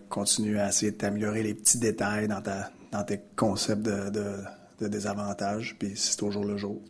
[0.09, 4.35] continue à essayer de t'améliorer les petits détails dans, ta, dans tes concepts de, de,
[4.79, 5.77] de désavantages.
[5.79, 6.81] Puis c'est toujours le jour.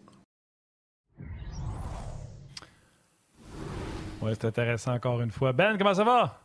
[4.22, 5.54] Oui, c'est intéressant encore une fois.
[5.54, 6.42] Ben, comment ça va?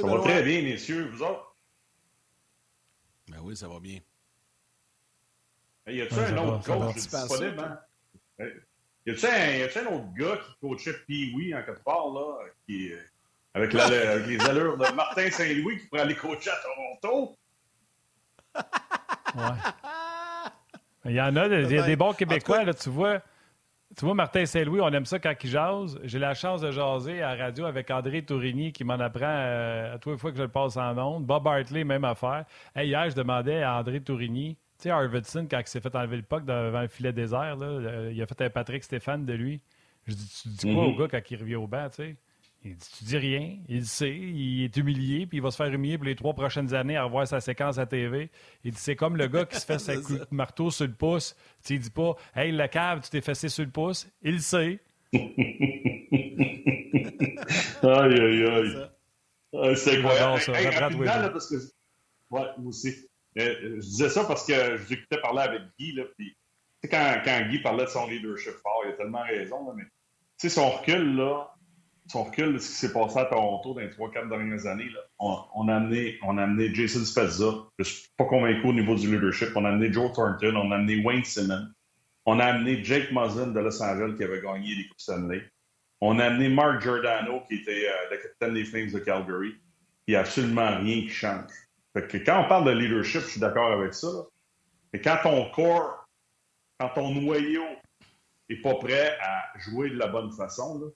[0.00, 1.08] Ça va très bien, messieurs.
[1.12, 1.56] Vous autres?
[3.28, 4.00] Ben oui, ça va bien.
[5.86, 7.80] y a-tu un autre coach disponible?
[8.38, 8.46] Hein?
[9.06, 12.98] Y a-tu un, un, autre gars qui coachait Pee-Wee en quelque part, là, qui, euh,
[13.54, 17.36] avec, la, avec, les allures de Martin Saint-Louis qui pourrait aller coacher à Toronto?
[19.36, 19.42] Ouais.
[21.06, 23.20] Il y en a, il y a des bons Québécois, là, tu vois.
[23.96, 26.00] Tu vois, Martin Saint-Louis, on aime ça quand il jase.
[26.02, 29.94] J'ai la chance de jaser à la radio avec André Tourigny qui m'en apprend euh,
[29.94, 31.24] à toutes les fois que je le passe en ondes.
[31.24, 32.44] Bob Hartley, même affaire.
[32.76, 36.22] hier, je demandais à André Tourigny, tu sais, Arvidsson, quand il s'est fait enlever le
[36.22, 39.60] puck devant le filet désert, là, euh, il a fait un Patrick Stéphane de lui.
[40.06, 40.94] Je dis, tu dis quoi mm-hmm.
[40.94, 42.16] au gars quand il revient au banc, tu sais?
[42.66, 45.70] Il dit, tu dis rien, il sait, il est humilié, puis il va se faire
[45.70, 48.30] humilier pour les trois prochaines années à revoir sa séquence à TV.
[48.64, 50.94] Il dit, c'est comme le gars qui se fait sa coup de marteau sur le
[50.94, 51.36] pouce.
[51.62, 54.08] Tu il dit pas, hey, le cave, tu t'es fessé sur le pouce.
[54.22, 54.80] Il sait.
[55.12, 55.20] aïe,
[57.82, 59.76] aïe, aïe.
[59.76, 60.40] c'est incroyable.
[60.40, 60.52] Ça.
[60.58, 60.70] Hey,
[61.04, 61.56] là, parce que...
[62.30, 62.94] Ouais, moi aussi.
[63.38, 66.34] Euh, je disais ça parce que je vous écoutais parler avec Guy, là, puis
[66.90, 69.90] quand, quand Guy parlait de son leadership fort, il a tellement raison, là, mais tu
[70.38, 71.53] sais, son recul, là,
[72.06, 74.90] si on recule ce qui s'est passé à Toronto dans les trois, quatre dernières années,
[75.18, 77.66] on, a amené, on a amené Jason Spezza.
[77.78, 79.48] Je ne suis pas convaincu au niveau du leadership.
[79.56, 81.68] On a amené Joe Thornton, on a amené Wayne Simmons.
[82.26, 85.42] On a amené Jake Muzzin de Los Angeles qui avait gagné les Coupes Stanley.
[86.00, 89.54] On a amené Mark Giordano qui était euh, le capitaine des Flames de Calgary.
[90.06, 91.50] Il n'y a absolument rien qui change.
[91.94, 94.08] Fait que quand on parle de leadership, je suis d'accord avec ça.
[94.92, 96.06] Mais quand ton corps,
[96.78, 97.64] quand ton noyau
[98.50, 100.86] n'est pas prêt à jouer de la bonne façon, là,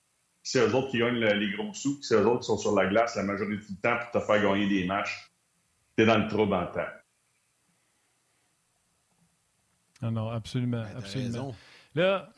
[0.50, 2.86] c'est eux autres qui gagnent les gros sous, c'est eux autres qui sont sur la
[2.86, 5.30] glace la majorité du temps pour te faire gagner des matchs,
[5.94, 6.88] t'es dans le trouble en temps.
[10.00, 10.84] Non, non, absolument.
[10.84, 11.54] Ben, absolument.
[11.94, 12.30] Là,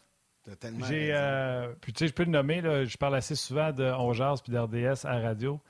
[0.88, 1.10] j'ai.
[1.14, 4.10] Euh, puis tu sais, je peux le nommer, là, je parle assez souvent de On
[4.12, 5.60] puis d'RDS à la radio.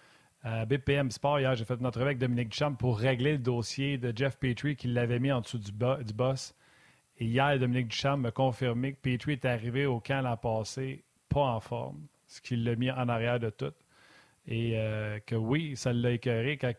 [0.42, 4.16] À BPM Sport, hier, j'ai fait notre avec Dominique Duchamp pour régler le dossier de
[4.16, 6.54] Jeff Petrie qui l'avait mis en dessous du, du boss.
[7.18, 11.42] Et hier, Dominique Duchamp m'a confirmé que Petrie est arrivé au camp l'an passé pas
[11.42, 12.00] en forme
[12.30, 13.72] ce qui l'a mis en arrière de tout.
[14.48, 14.72] Et
[15.26, 16.72] que oui, ça l'a écœuré quand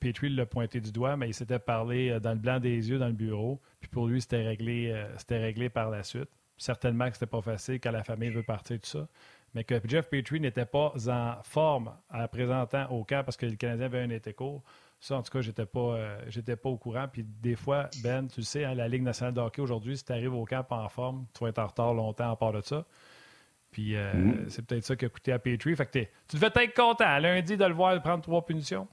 [0.00, 3.08] Petrie l'a pointé du doigt, mais il s'était parlé dans le blanc des yeux dans
[3.08, 3.60] le bureau.
[3.80, 6.30] Puis pour lui, c'était réglé, c'était réglé par la suite.
[6.56, 9.08] Certainement que c'était pas facile quand la famille veut partir, tout ça
[9.54, 13.56] mais que Jeff Petrie n'était pas en forme à présentant au camp parce que le
[13.56, 14.62] Canadien avait un été court.
[15.00, 17.06] Ça, en tout cas, j'étais pas, euh, pas au courant.
[17.10, 20.04] Puis des fois, Ben, tu le sais, hein, la Ligue nationale de hockey aujourd'hui, si
[20.04, 22.60] tu arrives au camp en forme, tu vas être en retard longtemps à part de
[22.60, 22.84] ça.
[23.78, 24.48] Puis euh, mm-hmm.
[24.48, 25.76] c'est peut-être ça qui a coûté à Petrie.
[25.76, 28.88] Fait que tu devais être content lundi de le voir prendre trois punitions.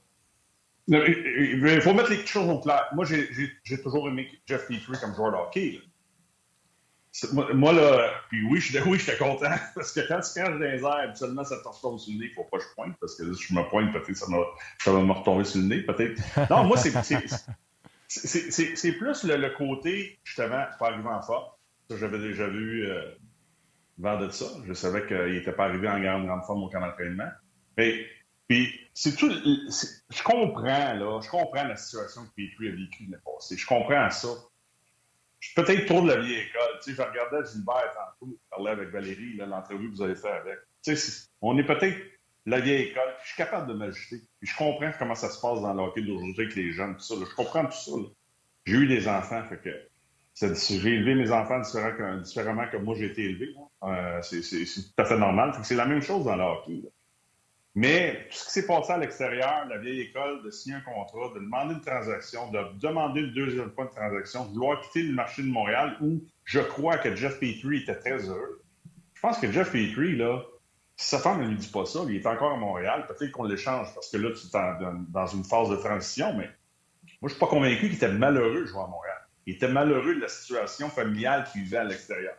[0.86, 2.84] Il faut mettre les choses au clair.
[2.94, 5.80] Moi, j'ai toujours aimé Jeff Petrie comme joueur de hockey.
[7.32, 10.80] Moi, là, puis oui, je oui, j'étais content, parce que quand tu caches dans les
[10.80, 12.94] airs, habituellement, ça te retombe sur le nez, il ne faut pas que je pointe,
[13.00, 14.26] parce que là, si je me pointe, peut-être ça,
[14.78, 16.22] ça va me retomber sur le nez, peut-être.
[16.48, 16.92] Non, moi, c'est
[18.92, 21.46] plus le, le, côté, justement, pas arrivé en forme.
[21.90, 23.00] Ça, j'avais déjà vu euh,
[23.98, 24.46] de ça.
[24.66, 27.30] Je savais qu'il n'était pas arrivé en grande, grande forme au camp d'entraînement.
[27.76, 28.06] Mais,
[28.48, 29.30] puis, c'est tout.
[29.30, 33.56] Je comprends, là, je comprends la situation que Petrie a vécue l'année passée.
[33.56, 34.28] Je comprends ça
[35.54, 36.78] peut-être trop de la vieille école.
[36.82, 40.30] Tu sais, je regardais Gilbert tantôt, je parlais avec Valérie, l'entrevue que vous avez fait
[40.30, 40.58] avec.
[40.82, 41.98] Tu sais, on est peut-être
[42.46, 44.22] la vieille école, je suis capable de m'ajuster.
[44.40, 47.14] Je comprends comment ça se passe dans le d'aujourd'hui avec les jeunes, ça.
[47.18, 47.92] Je comprends tout ça.
[48.66, 49.70] J'ai eu des enfants, fait que
[50.38, 53.54] j'ai élevé mes enfants différemment que moi j'ai été élevé.
[53.82, 55.52] Euh, c'est tout à fait normal.
[55.62, 56.82] C'est la même chose dans le hockey.
[57.74, 61.34] Mais tout ce qui s'est passé à l'extérieur, la vieille école, de signer un contrat,
[61.34, 65.12] de demander une transaction, de demander le deuxième point de transaction, de vouloir quitter le
[65.12, 68.62] marché de Montréal, où je crois que Jeff Petrie était très heureux.
[69.12, 70.42] Je pense que Jeff Petrie, là,
[70.96, 73.44] si sa femme ne lui dit pas ça, il est encore à Montréal, peut-être qu'on
[73.44, 76.48] l'échange parce que là, tu es dans une phase de transition, mais
[77.20, 79.15] moi, je suis pas convaincu qu'il était malheureux de jouer à Montréal.
[79.46, 82.34] Il était malheureux de la situation familiale qu'il vivait à l'extérieur.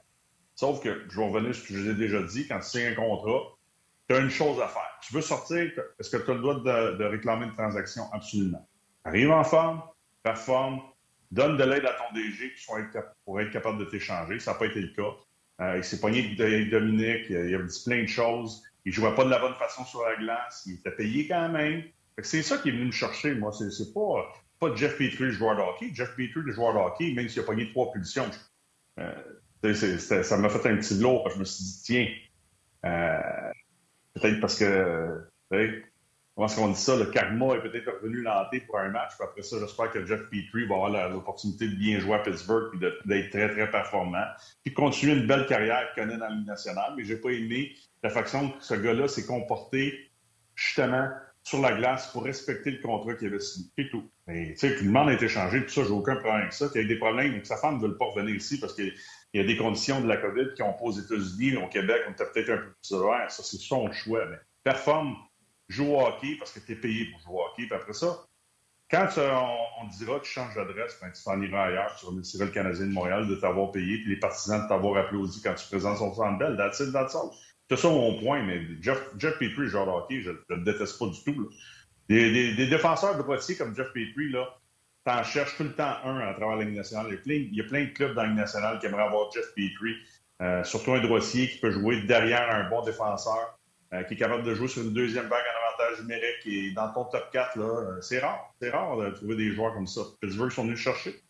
[0.55, 2.67] Sauf que, je vais revenir sur ce que je vous ai déjà dit, quand tu
[2.67, 3.55] signes un contrat,
[4.09, 4.99] tu as une chose à faire.
[5.01, 8.03] Tu veux sortir, est-ce que tu as le droit de, réclamer une transaction?
[8.11, 8.67] Absolument.
[9.05, 9.81] Arrive en forme,
[10.23, 10.81] performe,
[11.31, 12.53] donne de l'aide à ton DG
[13.23, 14.39] pour être capable de t'échanger.
[14.39, 15.15] Ça n'a pas été le cas.
[15.59, 18.63] Euh, il s'est pogné avec Dominique, il a dit plein de choses.
[18.85, 20.63] Il ne jouait pas de la bonne façon sur la glace.
[20.65, 21.83] Il était payé quand même.
[22.21, 23.51] C'est ça qui est venu me chercher, moi.
[23.51, 25.91] C'est pas, pas Jeff Petrie, le joueur de hockey.
[25.93, 28.29] Jeff Petrie, le joueur de hockey, même s'il a pogné trois punitions.
[28.99, 29.73] Euh,
[30.13, 31.29] ça m'a fait un petit lourd.
[31.33, 32.07] Je me suis dit, tiens,
[32.85, 33.51] euh,
[34.19, 38.79] Peut-être parce que, comment est-ce qu'on dit ça, le karma est peut-être revenu l'hanté pour
[38.79, 39.11] un match.
[39.17, 42.73] Puis après ça, j'espère que Jeff Petrie va avoir l'opportunité de bien jouer à Pittsburgh
[42.75, 44.25] et d'être très, très performant.
[44.63, 46.93] Puis continuer une belle carrière qu'il connaît dans la Ligue nationale.
[46.97, 50.09] Mais j'ai pas aimé la façon que ce gars-là s'est comporté,
[50.55, 51.09] justement,
[51.47, 53.69] sur la glace pour respecter le contrat qu'il avait signé.
[53.77, 54.03] C'est tout.
[54.27, 56.51] Mais, tu sais, tout le monde a été changé, tout ça, j'ai aucun problème avec
[56.51, 56.69] ça.
[56.75, 58.93] Il y a des problèmes, donc sa femme ne veut pas revenir ici parce qu'il
[59.33, 62.11] y a des conditions de la COVID qui ont pas aux États-Unis, au Québec, on
[62.11, 63.31] était peut-être un peu plus sévère.
[63.31, 64.25] Ça, c'est son choix.
[64.25, 64.35] Mais
[64.65, 65.15] performe,
[65.69, 67.65] joue au hockey parce que tu es payé pour jouer au hockey.
[67.65, 68.25] Puis après ça,
[68.91, 72.87] quand on, dira tu changes d'adresse, ben, tu t'en iras ailleurs, tu remercieras le Canadien
[72.87, 76.13] de Montréal de t'avoir payé, puis les partisans de t'avoir applaudi quand tu présentes son
[76.13, 76.57] centre belle.
[76.57, 77.31] That's it, that's all.
[77.69, 80.97] C'est ça mon point, mais Jeff, Jeff Petrie, genre de hockey, je ne le déteste
[80.97, 81.49] pas du tout.
[82.07, 84.57] Des, défenseurs de droitier comme Jeff Petrie, là,
[85.03, 87.07] t'en cherches tout le temps un à travers la Ligue nationale.
[87.25, 89.97] Il y, a plein, de clubs dans la nationale qui aimeraient avoir Jeff Petrie,
[90.41, 93.59] euh, surtout un droitier qui peut jouer derrière un bon défenseur,
[93.93, 96.93] euh, qui est capable de jouer sur une deuxième vague en avantage numérique et dans
[96.93, 98.53] ton top 4, là, euh, c'est rare.
[98.61, 100.01] C'est rare de trouver des joueurs comme ça.
[100.21, 101.21] Pittsburgh sont venus chercher.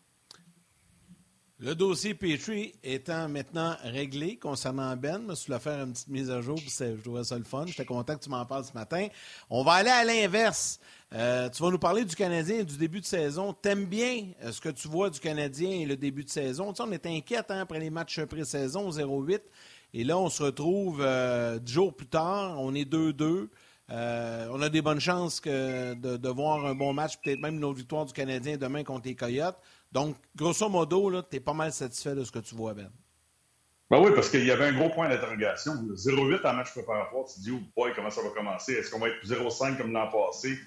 [1.60, 6.40] Le dossier Petrie étant maintenant réglé concernant Ben, je suis faire une petite mise à
[6.40, 7.66] jour, je trouvais ça le fun.
[7.66, 9.08] J'étais content que tu m'en parles ce matin.
[9.50, 10.78] On va aller à l'inverse.
[11.12, 13.52] Euh, tu vas nous parler du Canadien et du début de saison.
[13.52, 16.72] T'aimes bien euh, ce que tu vois du Canadien et le début de saison?
[16.72, 19.40] Tu sais, on est inquiète hein, après les matchs pré-saison 0-8.
[19.94, 22.54] Et là, on se retrouve euh, dix jours plus tard.
[22.60, 23.48] On est 2-2.
[23.90, 27.78] on a des bonnes chances de, de, voir un bon match, peut-être même une autre
[27.78, 29.58] victoire du Canadien demain contre les Coyotes.
[29.90, 32.90] Donc, grosso modo, tu es pas mal satisfait de ce que tu vois, Ben.
[33.90, 35.72] Ben oui, parce qu'il y avait un gros point d'interrogation.
[35.72, 38.74] 0-8 en match préparatoire, tu te dis, oh boy, comment ça va commencer?
[38.74, 40.58] Est-ce qu'on va être 0-5 comme l'an passé,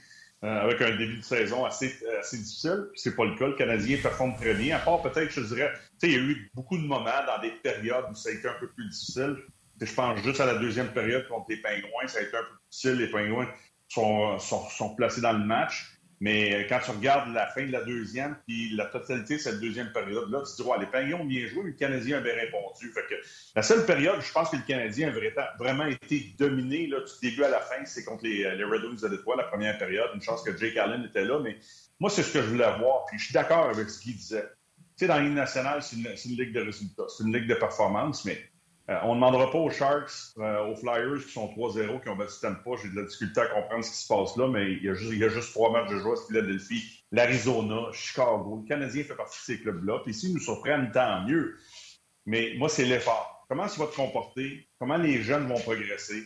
[0.44, 2.88] euh, avec un début de saison assez, assez difficile?
[2.96, 3.46] C'est pas le cas.
[3.48, 4.78] Le Canadien performe très bien.
[4.78, 7.40] À part peut-être, je dirais, tu sais, il y a eu beaucoup de moments dans
[7.44, 9.38] des périodes où ça a été un peu plus difficile.
[9.80, 12.56] je pense juste à la deuxième période contre les Pingouins, ça a été un peu
[12.72, 12.94] difficile.
[12.94, 13.48] Les Pingouins
[13.88, 16.01] sont, sont placés dans le match.
[16.22, 19.60] Mais euh, quand tu regardes la fin de la deuxième, puis la totalité de cette
[19.60, 22.92] deuxième période-là, tu te dis, ouais, les Pingouins ont bien joué, le Canadien avait répondu.
[22.94, 23.16] Fait que
[23.56, 27.44] la seule période, je pense que le Canadien a vraiment été dominé là, du début
[27.44, 30.12] à la fin, c'est contre les, euh, les Red Wings de Détroit, la première période.
[30.14, 31.58] Une chance que Jake Allen était là, mais
[32.00, 33.06] moi, c'est ce que je voulais voir.
[33.08, 34.48] Puis je suis d'accord avec ce qu'il disait.
[34.98, 37.56] Tu sais, dans la nationale, c'est une, une, ligue de résultats, c'est une ligue de
[37.56, 38.51] performance, mais
[38.90, 42.16] Euh, on ne demandera pas aux Sharks, euh, aux Flyers qui sont 3-0, qui ont
[42.16, 42.72] battu pas.
[42.82, 44.94] J'ai de la difficulté à comprendre ce qui se passe là, mais il y a
[44.94, 48.64] juste, il y a juste trois matchs de joueurs Philadelphie, l'Arizona, Chicago.
[48.64, 50.00] Le Canadien fait partie de ces clubs-là.
[50.04, 51.58] Puis s'ils nous surprennent, tant mieux.
[52.26, 53.46] Mais moi, c'est l'effort.
[53.48, 54.68] Comment tu vas te comporter?
[54.80, 56.24] Comment les jeunes vont progresser?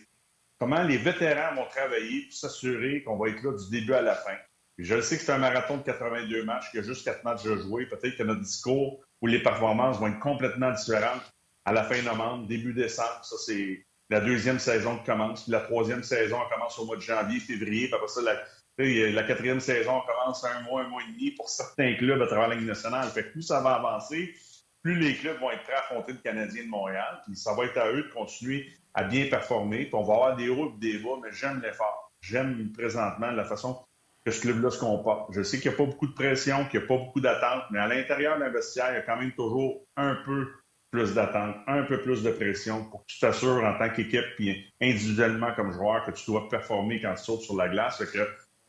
[0.58, 4.16] Comment les vétérans vont travailler pour s'assurer qu'on va être là du début à la
[4.16, 4.36] fin?
[4.78, 7.44] je sais que c'est un marathon de 82 matchs, qu'il y a juste quatre matchs
[7.44, 7.86] de jouer.
[7.86, 11.22] Peut-être que notre discours ou les performances vont être complètement différentes
[11.66, 13.20] à la fin novembre, début décembre.
[13.24, 15.44] Ça, c'est la deuxième saison qui commence.
[15.44, 17.88] Puis la troisième saison, commence au mois de janvier, février.
[17.88, 21.96] Puis après ça, la, quatrième saison commence un mois, un mois et demi pour certains
[21.96, 23.08] clubs à travers la Ligue nationale.
[23.10, 24.36] Fait que plus ça va avancer,
[24.84, 27.22] plus les clubs vont être prêts à affronter le Canadien de Montréal.
[27.26, 29.86] Puis ça va être à eux de continuer à bien performer.
[29.86, 32.12] Puis on va avoir des hauts et des bas, mais j'aime l'effort.
[32.22, 33.84] J'aime présentement la façon
[34.24, 35.32] que ce club-là se comporte.
[35.34, 37.64] Je sais qu'il n'y a pas beaucoup de pression, qu'il n'y a pas beaucoup d'attente,
[37.70, 40.48] mais à l'intérieur d'un vestiaire, il y a quand même toujours un peu
[40.96, 44.74] plus d'attente, un peu plus de pression pour que tu t'assures en tant qu'équipe puis
[44.82, 47.98] individuellement comme joueur que tu dois performer quand tu sautes sur la glace.
[47.98, 48.20] que,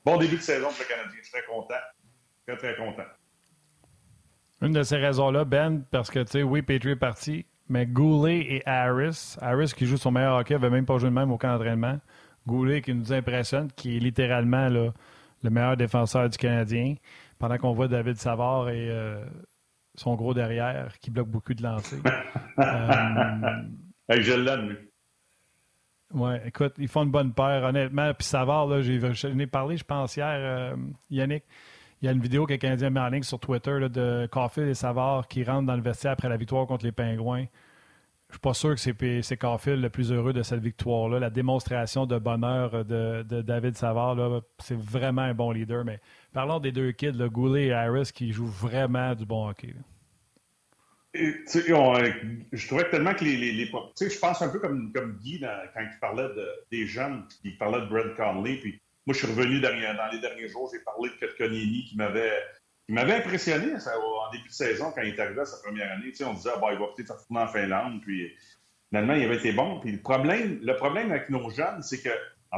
[0.05, 1.18] bon début de saison pour le Canadien.
[1.18, 1.74] Je suis très content.
[2.47, 3.09] Très, très content.
[4.62, 8.39] Une de ces raisons-là, Ben, parce que, tu sais, oui, Petrie est parti, mais Goulet
[8.39, 11.39] et Harris, Harris qui joue son meilleur hockey, n'avait même pas joué de même au
[11.39, 12.01] camp d'entraînement.
[12.47, 14.93] Goulet qui nous impressionne, qui est littéralement le
[15.43, 16.95] meilleur défenseur du Canadien,
[17.39, 19.24] pendant qu'on voit David Savard et euh,
[19.97, 21.99] son gros derrière qui bloque beaucoup de lancers.
[22.59, 24.76] euh, je l'aime.
[26.14, 28.14] Oui, écoute, ils font une bonne paire, honnêtement.
[28.14, 30.76] Puis Savard, là, j'ai, j'en ai parlé, je pense, hier, euh,
[31.11, 31.44] Yannick.
[32.01, 34.28] Il y a une vidéo que le Canadien met en ligne sur Twitter là, de
[34.30, 37.47] Caulfield et Savard qui rentrent dans le vestiaire après la victoire contre les Pingouins.
[38.37, 41.18] Je suis pas sûr que c'est, Caulfield le plus heureux de cette victoire-là.
[41.18, 45.87] La démonstration de bonheur de, de David Savard, c'est vraiment un bon leader.
[45.87, 46.01] Mais
[46.34, 49.74] Parlons des deux kids, le Goulet et Harris, qui jouent vraiment du bon hockey.
[51.14, 53.37] je trouvais tellement que les.
[53.39, 57.57] les, je pense un peu comme, comme Guy quand il parlait de, des jeunes, il
[57.57, 58.57] parlait de Brad Conley.
[58.57, 59.72] Puis moi, je suis revenu dans
[60.12, 62.34] les derniers jours, j'ai parlé de Kotkaniemi qui m'avait.
[62.89, 66.12] M'avait impressionné en début de saison quand il est arrivé à sa première année.
[66.24, 68.01] on disait, ah, il va peut-être retourner en Finlande.
[68.03, 68.32] Puis
[68.89, 69.80] finalement, il avait été bon.
[69.80, 72.11] Puis le problème, le problème avec nos jeunes, c'est que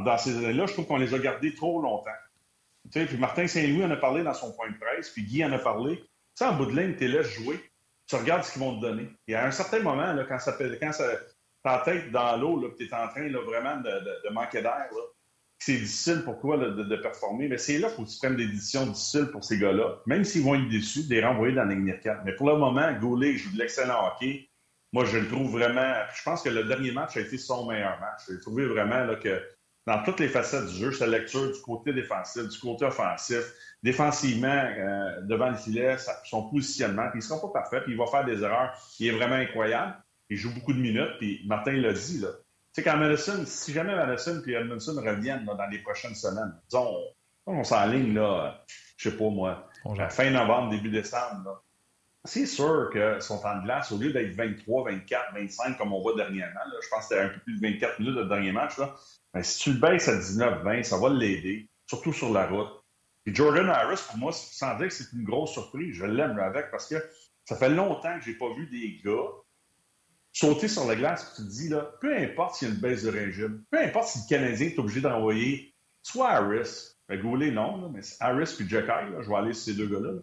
[0.04, 2.10] dans ces années-là, je trouve qu'on les a gardés trop longtemps
[2.90, 5.58] puis Martin Saint-Louis en a parlé dans son point de presse, puis Guy en a
[5.58, 6.02] parlé.
[6.40, 7.58] En bout de ligne, tu laisses jouer,
[8.06, 9.08] tu regardes ce qu'ils vont te donner.
[9.26, 11.04] Et à un certain moment, quand, ça, quand ça,
[11.64, 14.86] ta tête dans l'eau, tu es en train vraiment de, manquer d'air,
[15.58, 18.36] c'est difficile pour toi de, de, performer, mais c'est là qu'il faut que tu prennes
[18.36, 20.00] des décisions difficiles pour ces gars-là.
[20.06, 22.92] Même s'ils vont être déçus, de les renvoyer dans la ligne Mais pour le moment,
[23.00, 24.48] Goulet joue de l'excellent hockey.
[24.92, 25.94] Moi, je le trouve vraiment.
[26.14, 28.22] Je pense que le dernier match a été son meilleur match.
[28.28, 29.42] J'ai trouvé vraiment là, que
[29.86, 33.42] dans toutes les facettes du jeu, sa lecture du côté défensif, du côté offensif,
[33.82, 37.98] défensivement, euh, devant le filet, son positionnement, puis il ne sera pas parfait, puis il
[37.98, 38.78] va faire des erreurs.
[39.00, 39.96] Il est vraiment incroyable.
[40.30, 42.28] Il joue beaucoup de minutes, puis Martin l'a dit, là.
[42.74, 46.96] Tu sais, quand Madison, si jamais Madison et Edmondson reviennent dans les prochaines semaines, disons,
[47.46, 48.64] on s'enligne, là,
[48.96, 49.68] je sais pas moi,
[50.10, 51.62] fin novembre, début décembre,
[52.24, 56.02] c'est sûr que son temps de glace, au lieu d'être 23, 24, 25 comme on
[56.02, 58.76] voit dernièrement, je pense que c'était un peu plus de 24 minutes de dernier match,
[58.76, 58.94] là,
[59.32, 62.68] ben, si tu le baisses à 19-20, ça va l'aider, surtout sur la route.
[63.26, 66.70] Et Jordan Harris, pour moi, sans dire que c'est une grosse surprise, je l'aime avec
[66.70, 66.96] parce que
[67.44, 69.28] ça fait longtemps que j'ai pas vu des gars
[70.38, 73.02] sauter sur la glace tu te dis, là, peu importe s'il y a une baisse
[73.02, 77.90] de régime, peu importe si le Canadien est obligé d'envoyer soit Harris, ben, Goulet non,
[77.90, 78.86] mais Harris puis Jack
[79.20, 80.20] je vais aller sur ces deux gars-là.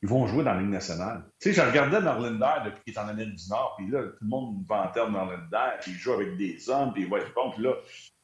[0.00, 1.24] Ils vont jouer dans la Ligue nationale.
[1.40, 4.18] Tu sais, je regardais Norlinder depuis qu'il est en Amérique du Nord, puis là, tout
[4.22, 7.50] le monde vantait Norlinder, puis il joue avec des hommes, puis il va être bon,
[7.50, 7.74] puis là,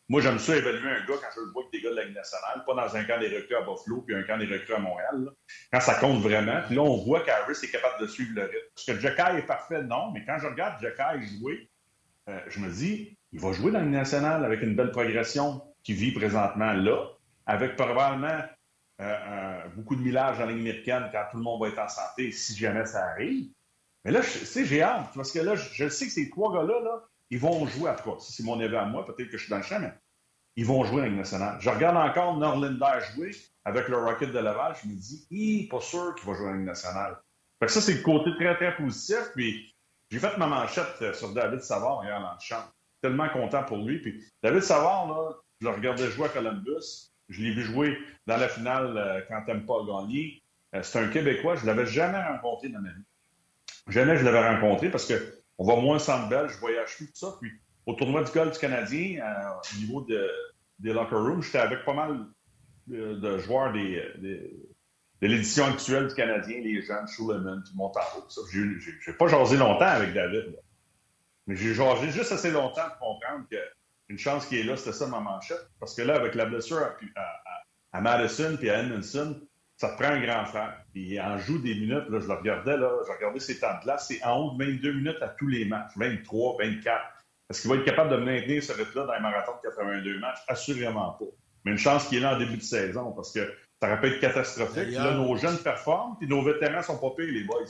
[0.09, 2.05] moi, j'aime ça évaluer un gars quand je le vois avec des gars de la
[2.05, 4.75] Ligue nationale, pas dans un camp des recrues à Buffalo puis un camp des recrues
[4.75, 5.31] à Montréal.
[5.73, 6.61] Quand ça compte vraiment.
[6.67, 8.55] Puis là, on voit qu'Harris est capable de suivre le rythme.
[8.77, 9.83] Est-ce que Jacky est parfait?
[9.83, 10.11] Non.
[10.13, 11.71] Mais quand je regarde Jacky jouer,
[12.29, 15.63] euh, je me dis, il va jouer dans la Ligue nationale avec une belle progression
[15.83, 17.09] qui vit présentement là,
[17.47, 18.43] avec probablement
[19.01, 21.89] euh, beaucoup de millage dans la Ligue américaine quand tout le monde va être en
[21.89, 23.49] santé, si jamais ça arrive.
[24.05, 26.81] Mais là, tu sais, j'ai hâte, parce que là, je, sais que ces trois gars-là,
[26.81, 28.19] là, ils vont jouer, à quoi?
[28.21, 29.93] Si c'est mon avis à moi, peut-être que je suis dans le champ, mais
[30.57, 31.57] ils vont jouer avec nationale.
[31.61, 33.33] Je regarde encore Norlinder jouer
[33.65, 36.61] avec le Rocket de Laval, je me dis, il pas sûr qu'il va jouer avec
[36.61, 37.17] nationale.
[37.59, 39.31] Fait que ça, c'est le côté très, très positif.
[39.35, 39.75] Puis
[40.11, 42.63] j'ai fait ma manchette euh, sur David Savard hier dans le champ.
[43.01, 44.01] Tellement content pour lui.
[44.01, 47.11] Puis David Savard, je le regardais jouer à Columbus.
[47.29, 50.43] Je l'ai vu jouer dans la finale euh, quand pas a gagné.
[50.75, 51.57] Euh, c'est un Québécois.
[51.57, 53.05] Je ne l'avais jamais rencontré dans ma vie.
[53.89, 55.15] Jamais je l'avais rencontré parce que
[55.59, 57.35] on va moins sans belle, je voyage plus, tout ça.
[57.41, 57.51] Puis
[57.87, 60.31] au tournoi du golf du Canadien, euh, au niveau de,
[60.79, 62.27] des locker rooms, j'étais avec pas mal
[62.87, 64.03] de, joueurs des,
[65.25, 68.25] de l'édition actuelle du Canadien, les jeunes, Schuleman, Montaro.
[68.53, 70.57] Je n'ai pas jasé longtemps avec David.
[71.47, 75.07] Mais j'ai jasé juste assez longtemps pour comprendre qu'une chance qui est là, c'était ça
[75.07, 75.67] ma manchette.
[75.79, 76.83] Parce que là, avec la blessure
[77.93, 79.41] à, Madison puis à Edmondson,
[79.77, 80.79] ça te prend un grand frère.
[80.93, 83.77] Puis il en joue des minutes, là, je le regardais, là, je regardais ses temps
[83.79, 87.05] de glace, c'est en 22 minutes à tous les matchs, 23, 24.
[87.51, 90.39] Est-ce qu'il va être capable de maintenir ce rythme-là dans les marathons de 82 matchs?
[90.49, 91.27] Assurément pas.
[91.65, 94.07] Mais une chance qu'il est là en début de saison, parce que ça aurait pu
[94.09, 94.93] être catastrophique.
[94.93, 97.65] Là, nos jeunes performent, puis nos vétérans sont pas pires, les boys.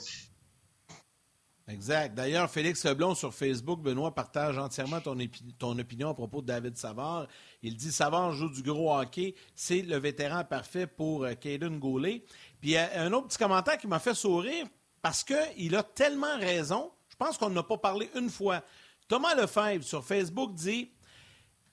[1.67, 2.15] Exact.
[2.15, 7.27] D'ailleurs, Félix Leblon sur Facebook, Benoît partage entièrement ton, opinion à propos de David Savard.
[7.63, 9.35] Il dit Savard joue du gros hockey.
[9.55, 12.23] C'est le vétéran parfait pour euh, Caden Goulet.
[12.61, 14.67] Puis il a un autre petit commentaire qui m'a fait sourire
[15.01, 16.93] parce qu'il a tellement raison.
[17.09, 18.63] Je pense qu'on n'a pas parlé une fois.
[19.09, 20.91] Thomas Lefebvre sur Facebook dit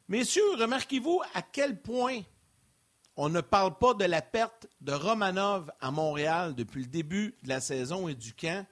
[0.07, 2.21] Messieurs, remarquez-vous à quel point
[3.17, 7.49] on ne parle pas de la perte de Romanov à Montréal depuis le début de
[7.49, 8.65] la saison et du camp?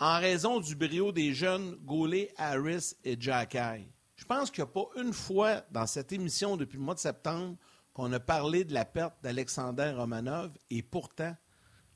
[0.00, 3.88] En raison du brio des jeunes Goulet, Harris et Jacky.
[4.16, 7.00] Je pense qu'il n'y a pas une fois dans cette émission depuis le mois de
[7.00, 7.56] septembre
[7.92, 11.36] qu'on a parlé de la perte d'Alexander Romanov et pourtant,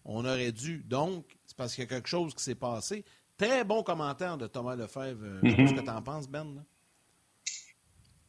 [0.05, 0.85] on aurait dû.
[0.85, 3.05] Donc, c'est parce qu'il y a quelque chose qui s'est passé.
[3.37, 5.41] Très bon commentaire de Thomas Lefebvre.
[5.43, 6.65] Je sais ce que tu en penses, Ben.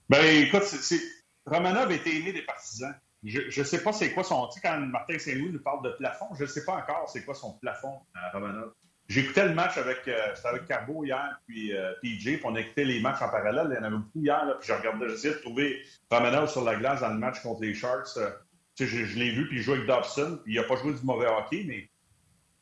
[0.07, 0.63] Ben, écoute,
[1.45, 2.95] Romanov était aimé des partisans.
[3.23, 4.47] Je ne sais pas c'est quoi son.
[4.47, 7.23] Tu sais, quand Martin Saint-Louis nous parle de plafond, je ne sais pas encore c'est
[7.25, 8.73] quoi son plafond à Romanov.
[9.09, 13.01] J'écoutais le match avec, euh, avec Carbo hier, puis euh, PJ, puis on écoutait les
[13.01, 13.67] matchs en parallèle.
[13.71, 15.81] Il y en avait beaucoup hier, puis je regardais, j'essayais de trouver
[16.11, 18.17] Romanov sur la glace dans le match contre les Sharks.
[18.17, 18.29] Euh,
[18.77, 21.25] je, l'ai vu, puis il jouait avec Dobson, puis il n'a pas joué du mauvais
[21.25, 21.89] hockey, mais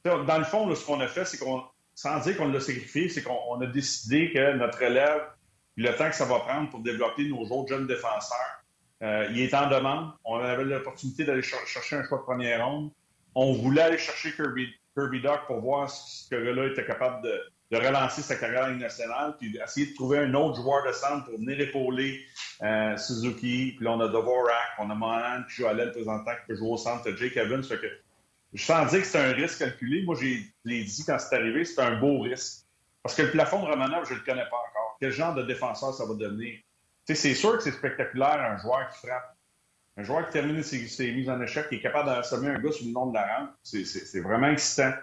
[0.05, 3.23] dans le fond, ce qu'on a fait, c'est qu'on, sans dire qu'on l'a sacrifié, c'est
[3.23, 5.21] qu'on a décidé que notre élève,
[5.75, 8.63] le temps que ça va prendre pour développer nos autres jeunes défenseurs,
[9.01, 10.13] il est en demande.
[10.23, 12.89] On avait l'opportunité d'aller chercher un choix de première ronde.
[13.39, 17.39] On voulait aller chercher Kirby, Kirby Doc pour voir si ce gars-là était capable de,
[17.71, 21.59] relancer sa carrière nationale, puis essayer de trouver un autre joueur de centre pour venir
[21.59, 22.19] épauler
[22.63, 23.75] euh, Suzuki.
[23.75, 26.55] Puis là, on a Dvorak, on a Mohan qui joue à l'aile présentant, qui peut
[26.55, 27.61] jouer au centre, Jake Evans.
[27.61, 27.75] Que,
[28.53, 30.01] je sens dire que c'est un risque calculé.
[30.01, 32.65] Moi, je l'ai dit quand c'est arrivé, c'est un beau risque.
[33.03, 34.97] Parce que le plafond de Romanov, je ne le connais pas encore.
[34.99, 36.57] Quel genre de défenseur ça va devenir?
[37.05, 39.36] c'est sûr que c'est spectaculaire, un joueur qui frappe
[39.97, 42.85] un joueur qui termine ses, mises en échec, qui est capable d'assommer un gars sur
[42.85, 44.93] le nom de la rampe, c'est vraiment excitant.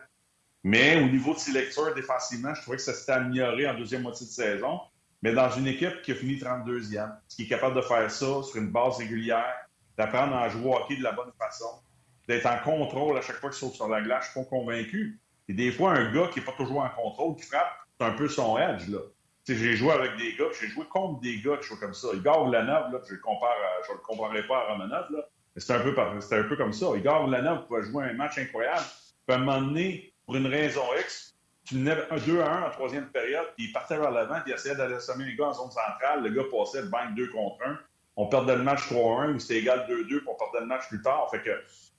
[0.62, 4.02] Mais au niveau de ses lectures défensivement, je trouvais que ça s'était amélioré en deuxième
[4.02, 4.80] moitié de saison.
[5.22, 8.56] Mais dans une équipe qui a fini 32e, qui est capable de faire ça sur
[8.56, 9.54] une base régulière,
[9.98, 11.82] d'apprendre à jouer au hockey de la bonne façon,
[12.28, 15.20] d'être en contrôle à chaque fois qu'il saute sur la glace, je suis convaincu.
[15.48, 18.12] Et des fois, un gars qui n'est pas toujours en contrôle, qui frappe, c'est un
[18.12, 18.88] peu son edge.
[18.88, 19.00] là
[19.46, 22.08] j'ai joué avec des gars, j'ai joué contre des gars qui jouent comme ça.
[22.14, 26.42] Igor Lanov, là, je je le comparerai pas à Romanov, là, c'était un, peu, un
[26.44, 26.86] peu comme ça.
[26.96, 28.84] Igor Lanov pouvait jouer un match incroyable.
[29.26, 32.70] Puis à un moment donné, pour une raison X, tu venais 2 à 1 en
[32.70, 35.54] troisième période, puis il partait vers l'avant, puis il essayait d'aller assommer les gars en
[35.54, 36.22] zone centrale.
[36.22, 37.78] Le gars passait le bang 2 contre 1.
[38.16, 41.02] On perdait le match 3-1 ou c'était égal 2-2, puis on perdait le match plus
[41.02, 41.28] tard.
[41.30, 41.50] Fait que,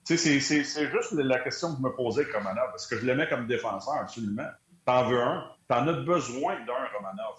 [0.04, 3.28] c'est, c'est juste la question que je me posais avec Romanov, parce que je l'aimais
[3.28, 4.48] comme défenseur, absolument.
[4.86, 7.36] T'en veux un, t'en as besoin d'un Romanov.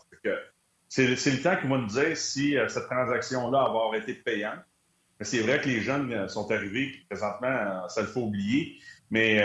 [0.89, 4.61] C'est le temps qui va nous dire si euh, cette transaction-là va avoir été payante.
[5.21, 8.79] C'est vrai que les jeunes euh, sont arrivés, puis présentement, euh, ça le faut oublier.
[9.11, 9.41] Mais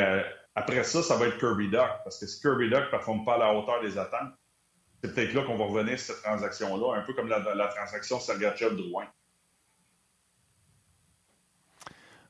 [0.55, 1.89] après ça, ça va être Kirby Duck.
[2.03, 4.33] Parce que si Kirby Duck ne performe pas à la hauteur des attentes,
[5.03, 8.19] c'est peut-être là qu'on va revenir sur cette transaction-là, un peu comme la, la transaction
[8.19, 9.05] Sergachev-Drouin.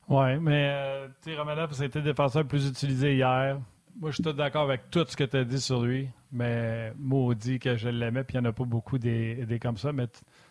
[0.08, 3.58] Oui, mais sais, Romanov, le défenseur le plus utilisé hier.
[4.00, 6.92] Moi, je suis tout d'accord avec tout ce que tu as dit sur lui, mais
[6.98, 10.06] maudit que je l'aimais, puis il n'y en a pas beaucoup des, comme ça, mais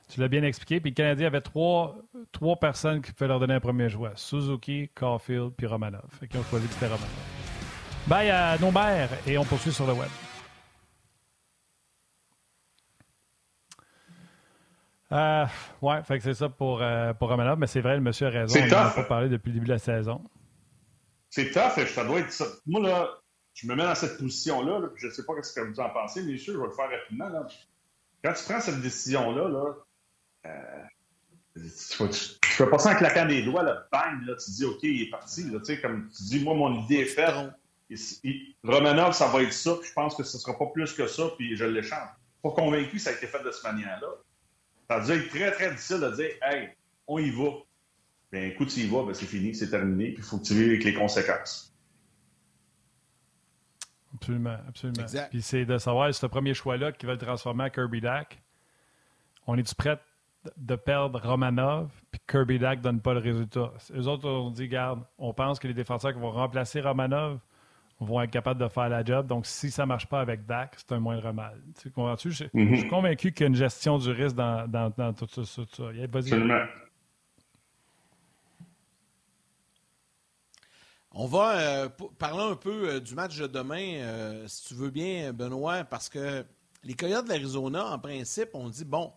[0.08, 0.80] tu l'as bien expliqué.
[0.80, 1.98] Puis le Canadien avait trois,
[2.32, 6.06] trois personnes qui pouvaient leur donner un premier choix Suzuki, Caulfield, puis Romanov.
[6.20, 7.10] Fait qu'ils ont choisi que c'était Romanov.
[8.08, 10.10] Bye à nos mères, et on poursuit sur le web.
[15.12, 15.46] Euh,
[15.82, 18.30] ouais, fait que c'est ça pour, euh, pour Romanov, mais c'est vrai, le monsieur a
[18.30, 18.60] raison.
[18.62, 20.22] On n'en a pas parlé depuis le début de la saison.
[21.30, 22.46] C'est tough, ça doit être ça.
[22.66, 23.10] Moi, là,
[23.54, 26.24] je me mets dans cette position-là, je ne sais pas ce que vous en pensez,
[26.24, 27.30] mais sûr, je vais le faire rapidement.
[28.24, 29.76] Quand tu prends cette décision-là, là,
[30.46, 30.84] euh,
[31.56, 32.08] tu,
[32.44, 35.10] fais pas ça en claquant des doigts, là, bang, là, tu dis, OK, il est
[35.10, 35.44] parti.
[35.44, 37.36] Là, comme tu dis, moi, mon idée est faite.
[38.64, 41.08] Romanov, ça va être ça, puis je pense que ce ne sera pas plus que
[41.08, 42.08] ça, puis je l'échange.
[42.42, 44.08] Pas convaincu que ça a été fait de cette manière-là.
[44.88, 46.70] Ça a dû être très, très difficile de dire, hey,
[47.08, 47.50] on y va.
[48.32, 50.54] Ben, écoute, tu y vas, ben, c'est fini, c'est terminé, puis il faut que tu
[50.54, 51.71] vives avec les conséquences.
[54.22, 55.06] Absolument, absolument.
[55.30, 58.40] Puis c'est de savoir ce premier choix-là qui va le transformer en Kirby Dack.
[59.48, 60.00] On est-tu prêt
[60.58, 63.72] de perdre Romanov, puis Kirby Dack donne pas le résultat?
[63.96, 67.40] Eux autres ont dit, garde, on pense que les défenseurs qui vont remplacer Romanov,
[68.00, 69.28] vont être capables de faire la job.
[69.28, 71.62] Donc, si ça ne marche pas avec Dak, c'est un moindre mal.
[71.80, 72.32] Tu comprends-tu?
[72.32, 72.74] Je, Mhm.
[72.74, 75.44] je suis convaincu qu'il y a une gestion du risque dans, dans, dans tout ça.
[75.46, 75.84] ça.
[75.84, 76.06] Vas-y.
[76.06, 76.64] Absolument.
[81.14, 84.90] On va euh, parler un peu euh, du match de demain, euh, si tu veux
[84.90, 86.46] bien, Benoît, parce que
[86.84, 89.12] les Coyotes de l'Arizona, en principe, on dit bon,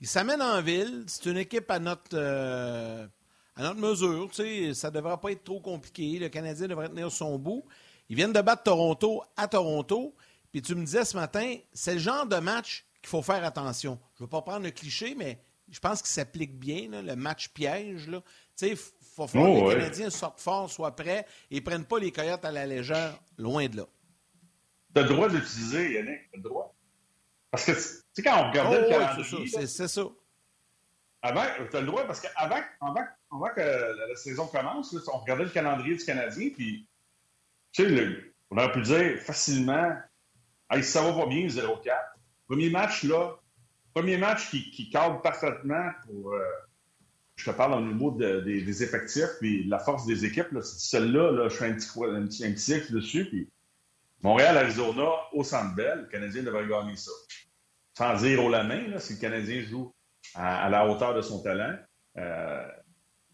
[0.00, 4.88] ils s'amènent en ville, c'est une équipe à notre, à notre mesure, tu sais, ça
[4.88, 7.64] ne devrait pas être trop compliqué, le Canadien devrait tenir son bout.
[8.08, 10.14] Ils viennent de battre Toronto à Toronto,
[10.52, 13.98] puis tu me disais ce matin, c'est le genre de match qu'il faut faire attention.
[14.14, 15.38] Je ne veux pas prendre le cliché, mais
[15.70, 18.08] je pense qu'il s'applique bien, le match piège.
[18.08, 18.22] Là.
[18.56, 18.82] Tu sais,
[19.18, 19.74] il faut falloir Oh, que ouais.
[19.76, 23.18] les Canadiens sortent fort, soient prêts et ne prennent pas les Coyotes à la légère,
[23.38, 23.84] loin de là.
[24.94, 26.20] Tu as le droit de l'utiliser, Yannick.
[26.30, 26.74] Tu as le droit.
[27.50, 27.78] Parce que, tu
[28.12, 30.02] sais, quand on regardait Oh, le ouais, calendrier, c'est ça.
[31.22, 35.00] Avant, tu as le droit parce qu'avant avant, avant que la, la saison commence, là,
[35.12, 36.86] on regardait le calendrier du Canadien, puis
[37.72, 39.92] tu sais, le- on aurait pu dire facilement
[40.70, 41.82] hey, ça va pas bien, 0-4.
[42.46, 43.34] Premier match, là,
[43.94, 46.34] premier match qui, qui cadre parfaitement pour.
[46.34, 46.44] euh,
[47.36, 50.48] je te parle au niveau de- des, effectifs puis la force des équipes.
[50.62, 53.26] Celle-là, là, je fais un petit, un petit, un petit dessus.
[53.26, 53.48] Puis
[54.22, 57.12] Montréal, Arizona, au Centre Bell, le Canadien devrait gagner ça.
[57.96, 59.94] Sans dire haut la main, là, si le Canadien joue
[60.34, 61.76] à, la hauteur de son talent.
[62.16, 62.68] Euh,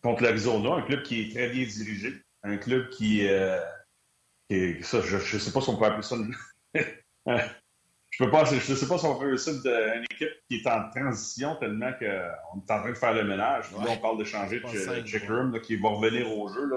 [0.03, 3.61] contre l'Arizona, un club qui est très bien dirigé, un club qui, euh,
[4.49, 6.17] qui ça, je ne sais pas si on peut appeler ça
[8.13, 10.89] je peux pas, je sais pas si on peut de- une équipe qui est en
[10.91, 12.05] transition tellement qu'on
[12.61, 13.71] est en train de faire le ménage.
[13.73, 16.67] Là, on parle de changer de simple, Checkroom qui va revenir au jeu.
[16.69, 16.77] Là,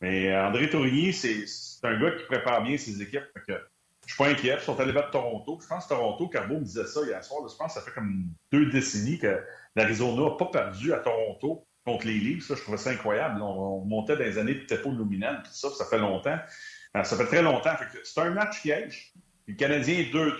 [0.00, 1.44] Mais André Tourigny, c'est
[1.86, 3.24] un gars qui prépare bien ses équipes.
[3.34, 3.60] Fait que
[4.06, 4.56] je suis pas inquiet.
[4.58, 5.58] Ils sont allés battre Toronto.
[5.62, 7.42] Je pense que Toronto, Carbo me disait ça hier soir.
[7.42, 9.40] là, je pense que ça fait comme deux décennies que
[9.74, 12.48] l'Arizona n'a pas perdu à Toronto contre les Leafs.
[12.48, 13.40] Je trouvais ça incroyable.
[13.42, 15.42] On, on montait dans les années pas luminales.
[15.42, 16.38] Puis ça, ça fait longtemps.
[16.96, 17.74] Euh, Ça fait très longtemps.
[18.04, 19.12] C'est un match piège.
[19.46, 20.36] Le Canadien est 2-2.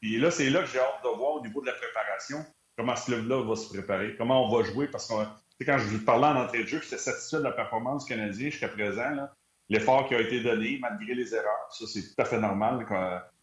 [0.00, 2.44] Puis là, c'est là que j'ai hâte de voir au niveau de la préparation
[2.76, 4.86] comment ce club-là va se préparer, comment on va jouer.
[4.88, 8.06] Parce que quand je vous parlais en entrée de jeu, j'étais satisfait de la performance
[8.06, 9.10] du Canadien jusqu'à présent.
[9.68, 11.68] L'effort qui a été donné, malgré les erreurs.
[11.70, 12.86] Ça, c'est tout à fait normal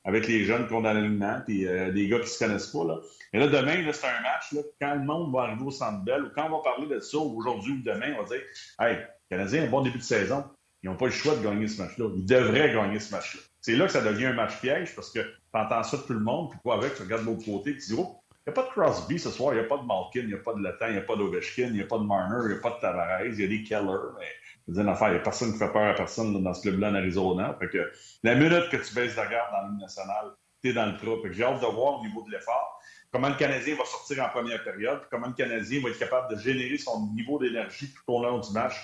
[0.03, 2.85] avec les jeunes qu'on a l'alignement puis euh, des gars qui se connaissent pas.
[2.85, 2.99] Là.
[3.33, 4.51] Et là, demain, là, c'est un match.
[4.53, 6.99] Là, quand le monde va arriver au Centre Bell ou quand on va parler de
[6.99, 8.41] ça aujourd'hui ou demain, on va dire
[8.79, 8.97] Hey,
[9.29, 10.45] Canadien un bon début de saison.
[10.83, 12.05] Ils n'ont pas le choix de gagner ce match-là.
[12.15, 13.41] Ils devraient gagner ce match-là.
[13.67, 16.13] C'est là que ça devient un match piège parce que tu entends ça de tout
[16.13, 18.51] le monde, puis quoi avec, tu regardes de l'autre côté, tu dis Oh, il n'y
[18.51, 20.37] a pas de Crosby ce soir, il n'y a pas de Malkin, il n'y a
[20.37, 22.51] pas de Latin, il n'y a pas d'Ovechkin, il n'y a pas de Marner, il
[22.53, 24.25] n'y a pas de Tavares, il y a des Keller, mais
[24.69, 26.91] je veux dire, il n'y a personne qui fait peur à personne dans ce club-là
[26.91, 27.57] en Arizona.
[27.59, 27.91] Fait que
[28.23, 30.31] la minute que tu baisses la garde dans Ligue nationale,
[30.63, 31.17] tu es dans le trou.
[31.29, 32.79] J'ai hâte de voir au niveau de l'effort
[33.11, 36.33] comment le Canadien va sortir en première période, puis comment le Canadien va être capable
[36.33, 38.75] de générer son niveau d'énergie tout au long du match.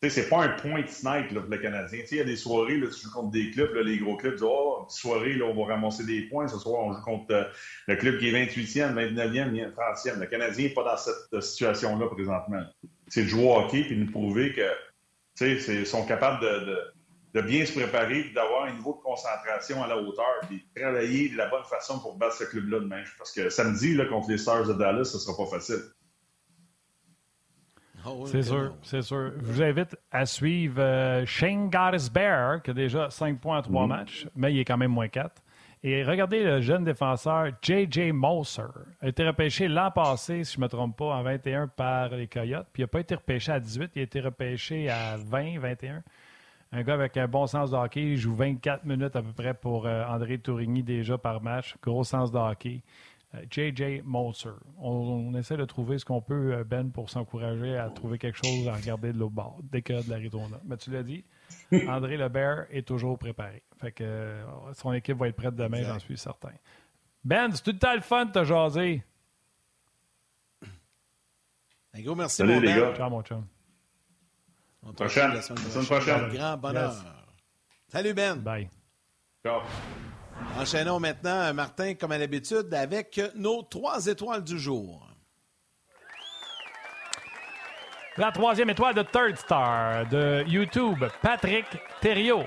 [0.00, 2.04] Sais, c'est pas un point snipe là, pour le Canadien.
[2.08, 4.44] Il y a des soirées, là, tu joues contre des clubs, les gros clubs disent
[4.46, 6.46] Oh, petite soirée, on va ramasser des points.
[6.46, 7.44] Ce soir, on joue contre euh,
[7.88, 10.20] le club qui est 28e, 29e, 30e.
[10.20, 12.62] Le Canadien n'est pas dans cette euh, situation-là présentement.
[13.08, 14.70] C'est de jouer au hockey puis de nous prouver que
[15.40, 16.82] ils sont capables de, de-
[17.34, 21.28] de bien se préparer d'avoir un niveau de concentration à la hauteur puis de travailler
[21.28, 23.04] de la bonne façon pour battre ce club-là demain.
[23.18, 25.82] Parce que samedi, contre les Stars de Dallas, ce sera pas facile.
[28.08, 29.32] Ah oui, C'est sûr, c'est sûr.
[29.38, 31.70] Je vous invite à suivre euh, Shane
[32.12, 33.88] Bear, qui a déjà 5 points en 3 Mhm.
[33.88, 35.42] matchs, mais il est quand même moins 4.
[35.84, 38.10] Et regardez le jeune défenseur J.J.
[38.10, 38.62] Moser.
[39.00, 42.08] Il a été repêché l'an passé, si je ne me trompe pas, en 21 par
[42.08, 42.66] les Coyotes.
[42.72, 46.02] Puis il n'a pas été repêché à 18, il a été repêché à 20, 21.
[46.72, 48.02] Un gars avec un bon sens de hockey.
[48.02, 51.76] Il joue 24 minutes à peu près pour euh, André Tourigny déjà par match.
[51.80, 52.82] Gros sens de hockey.
[53.34, 54.00] Euh, J.J.
[54.04, 54.48] Moser.
[54.78, 58.38] On, on essaie de trouver ce qu'on peut, euh, Ben, pour s'encourager à trouver quelque
[58.42, 60.58] chose à regarder de l'autre bord, dès que de l'Arizona.
[60.64, 61.24] Mais tu l'as dit,
[61.88, 63.62] André Lebert est toujours préparé.
[63.80, 66.52] Fait que euh, son équipe va être prête demain, j'en suis certain.
[67.22, 69.04] Ben, c'est tout le temps le fun de te jaser.
[71.94, 72.80] Un gros merci, Salut, mon les Ben.
[72.80, 72.94] gars.
[72.96, 73.46] Ciao, mon chum.
[74.84, 75.32] On te Prochaine.
[75.32, 76.28] retrouve la semaine La semaine prochaine.
[76.32, 76.92] Grand bonheur.
[76.92, 77.04] Yes.
[77.88, 78.36] Salut, Ben.
[78.40, 78.70] Bye.
[79.44, 79.60] Ciao.
[80.58, 85.06] Enchaînons maintenant, Martin, comme à l'habitude, avec nos trois étoiles du jour.
[88.16, 91.66] La troisième étoile de Third Star de YouTube, Patrick
[92.00, 92.44] Thériault.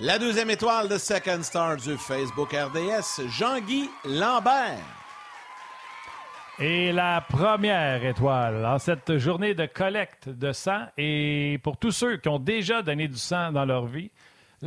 [0.00, 4.78] La deuxième étoile de Second Star du Facebook RDS, Jean-Guy Lambert.
[6.58, 12.18] Et la première étoile en cette journée de collecte de sang et pour tous ceux
[12.18, 14.10] qui ont déjà donné du sang dans leur vie,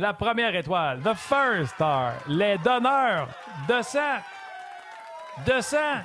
[0.00, 3.28] la première étoile, The First Star, les donneurs
[3.68, 4.18] de sang.
[5.46, 5.76] De sang.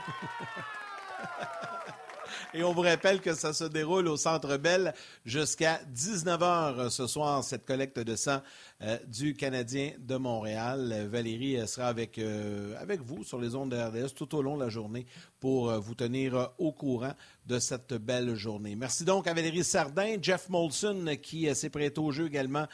[2.58, 4.93] Et on vous rappelle que ça se déroule au Centre Bell
[5.26, 8.39] jusqu'à 19h ce soir, cette collecte de sang
[8.82, 11.06] euh, du Canadien de Montréal.
[11.12, 14.64] Valérie sera avec, euh, avec vous sur les ondes de RDS tout au long de
[14.64, 15.06] la journée
[15.41, 17.14] pour euh, vous tenir au courant
[17.45, 18.78] de cette belle journée.
[18.78, 22.68] Merci donc à Valérie Sardin, Jeff Molson qui s'est prêté au jeu également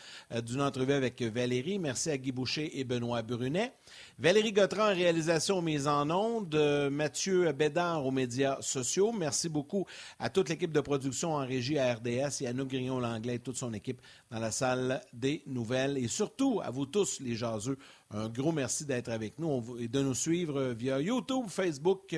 [0.45, 1.79] d'une entrevue avec Valérie.
[1.79, 3.73] Merci à Guy Boucher et Benoît Brunet.
[4.19, 6.55] Valérie Gautran en réalisation mise en ondes,
[6.91, 9.11] Mathieu Bédard aux médias sociaux.
[9.11, 9.85] Merci beaucoup
[10.19, 13.55] à toute l'équipe de production en régie à RDS et à nous Grignon-Langlais et toute
[13.57, 15.97] son équipe dans la salle des nouvelles.
[15.97, 17.77] Et surtout, à vous tous, les jaseux,
[18.11, 22.15] un gros merci d'être avec nous et de nous suivre via YouTube, Facebook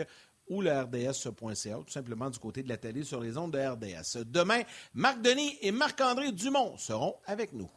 [0.49, 4.25] ou le RDS.ca, tout simplement du côté de la télé sur les ondes de RDS.
[4.25, 4.63] Demain,
[4.93, 7.69] Marc Denis et Marc-André Dumont seront avec nous.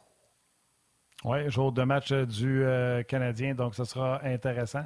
[1.26, 4.84] Oui, jour de match du euh, Canadien, donc ce sera intéressant.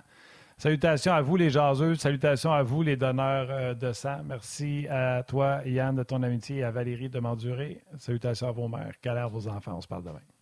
[0.56, 1.96] Salutations à vous, les jaseux.
[1.96, 4.22] Salutations à vous, les donneurs euh, de sang.
[4.24, 7.82] Merci à toi, Yann, de ton amitié et à Valérie de m'endurer.
[7.98, 8.94] Salutations à vos mères.
[9.04, 9.74] Galère vos enfants.
[9.76, 10.39] On se parle demain.